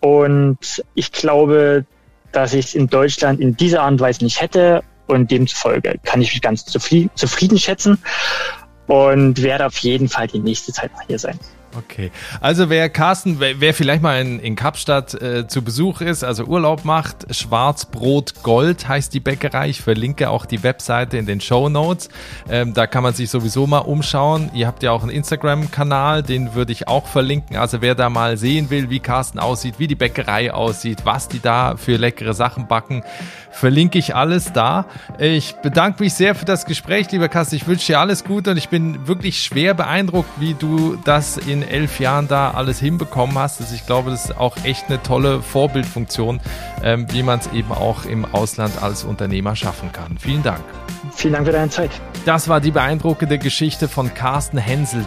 und 0.00 0.84
ich 0.94 1.10
glaube, 1.10 1.86
dass 2.32 2.52
ich 2.52 2.66
es 2.66 2.74
in 2.74 2.88
Deutschland 2.88 3.40
in 3.40 3.56
dieser 3.56 3.82
Art 3.82 3.92
und 3.92 4.00
Weise 4.00 4.22
nicht 4.22 4.40
hätte 4.40 4.82
und 5.06 5.30
demzufolge 5.30 5.98
kann 6.04 6.20
ich 6.20 6.32
mich 6.32 6.42
ganz 6.42 6.64
zufrieden 6.64 7.58
schätzen 7.58 7.98
und 8.86 9.42
werde 9.42 9.66
auf 9.66 9.78
jeden 9.78 10.08
Fall 10.08 10.26
die 10.26 10.38
nächste 10.38 10.72
Zeit 10.72 10.92
noch 10.92 11.02
hier 11.06 11.18
sein. 11.18 11.38
Okay, 11.76 12.10
also 12.40 12.68
wer 12.68 12.88
Carsten, 12.88 13.38
wer, 13.38 13.74
vielleicht 13.74 14.02
mal 14.02 14.20
in, 14.20 14.40
in 14.40 14.56
Kapstadt 14.56 15.14
äh, 15.14 15.46
zu 15.46 15.62
Besuch 15.62 16.00
ist, 16.00 16.24
also 16.24 16.44
Urlaub 16.44 16.84
macht, 16.84 17.32
Schwarzbrot 17.32 18.42
Gold 18.42 18.88
heißt 18.88 19.14
die 19.14 19.20
Bäckerei. 19.20 19.68
Ich 19.68 19.80
verlinke 19.80 20.30
auch 20.30 20.46
die 20.46 20.64
Webseite 20.64 21.16
in 21.16 21.26
den 21.26 21.40
Show 21.40 21.68
Notes. 21.68 22.08
Ähm, 22.48 22.74
da 22.74 22.88
kann 22.88 23.04
man 23.04 23.14
sich 23.14 23.30
sowieso 23.30 23.68
mal 23.68 23.78
umschauen. 23.78 24.50
Ihr 24.52 24.66
habt 24.66 24.82
ja 24.82 24.90
auch 24.90 25.02
einen 25.02 25.12
Instagram-Kanal, 25.12 26.24
den 26.24 26.54
würde 26.54 26.72
ich 26.72 26.88
auch 26.88 27.06
verlinken. 27.06 27.56
Also 27.56 27.80
wer 27.80 27.94
da 27.94 28.10
mal 28.10 28.36
sehen 28.36 28.68
will, 28.70 28.90
wie 28.90 28.98
Carsten 28.98 29.38
aussieht, 29.38 29.76
wie 29.78 29.86
die 29.86 29.94
Bäckerei 29.94 30.52
aussieht, 30.52 31.02
was 31.04 31.28
die 31.28 31.40
da 31.40 31.76
für 31.76 31.96
leckere 31.96 32.34
Sachen 32.34 32.66
backen, 32.66 33.04
verlinke 33.50 33.98
ich 33.98 34.16
alles 34.16 34.52
da. 34.52 34.86
Ich 35.18 35.54
bedanke 35.56 36.02
mich 36.02 36.14
sehr 36.14 36.34
für 36.34 36.44
das 36.44 36.66
Gespräch, 36.66 37.10
lieber 37.12 37.28
Carsten. 37.28 37.56
Ich 37.56 37.66
wünsche 37.66 37.86
dir 37.86 38.00
alles 38.00 38.24
Gute 38.24 38.50
und 38.52 38.56
ich 38.56 38.68
bin 38.68 39.06
wirklich 39.06 39.42
schwer 39.42 39.74
beeindruckt, 39.74 40.30
wie 40.40 40.54
du 40.54 40.96
das 41.04 41.36
in 41.36 41.60
in 41.62 41.68
elf 41.68 42.00
Jahren 42.00 42.28
da 42.28 42.52
alles 42.52 42.78
hinbekommen 42.80 43.38
hast. 43.38 43.60
Also 43.60 43.74
ich 43.74 43.86
glaube, 43.86 44.10
das 44.10 44.26
ist 44.26 44.36
auch 44.36 44.56
echt 44.64 44.86
eine 44.88 45.02
tolle 45.02 45.42
Vorbildfunktion, 45.42 46.40
ähm, 46.82 47.06
wie 47.10 47.22
man 47.22 47.38
es 47.40 47.52
eben 47.52 47.72
auch 47.72 48.04
im 48.04 48.24
Ausland 48.24 48.82
als 48.82 49.04
Unternehmer 49.04 49.56
schaffen 49.56 49.92
kann. 49.92 50.16
Vielen 50.18 50.42
Dank. 50.42 50.60
Vielen 51.14 51.34
Dank 51.34 51.46
für 51.46 51.52
deine 51.52 51.70
Zeit. 51.70 51.90
Das 52.24 52.48
war 52.48 52.60
die 52.60 52.70
beeindruckende 52.70 53.38
Geschichte 53.38 53.88
von 53.88 54.12
Carsten 54.14 54.58
Hensel. 54.58 55.04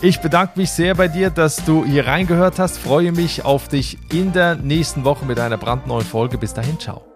Ich 0.00 0.20
bedanke 0.20 0.58
mich 0.60 0.70
sehr 0.70 0.94
bei 0.94 1.08
dir, 1.08 1.30
dass 1.30 1.64
du 1.64 1.84
hier 1.84 2.06
reingehört 2.06 2.58
hast. 2.58 2.78
Freue 2.78 3.10
mich 3.10 3.44
auf 3.44 3.66
dich 3.68 3.98
in 4.12 4.32
der 4.32 4.54
nächsten 4.54 5.04
Woche 5.04 5.24
mit 5.24 5.40
einer 5.40 5.56
brandneuen 5.56 6.06
Folge. 6.06 6.38
Bis 6.38 6.54
dahin, 6.54 6.78
ciao. 6.78 7.07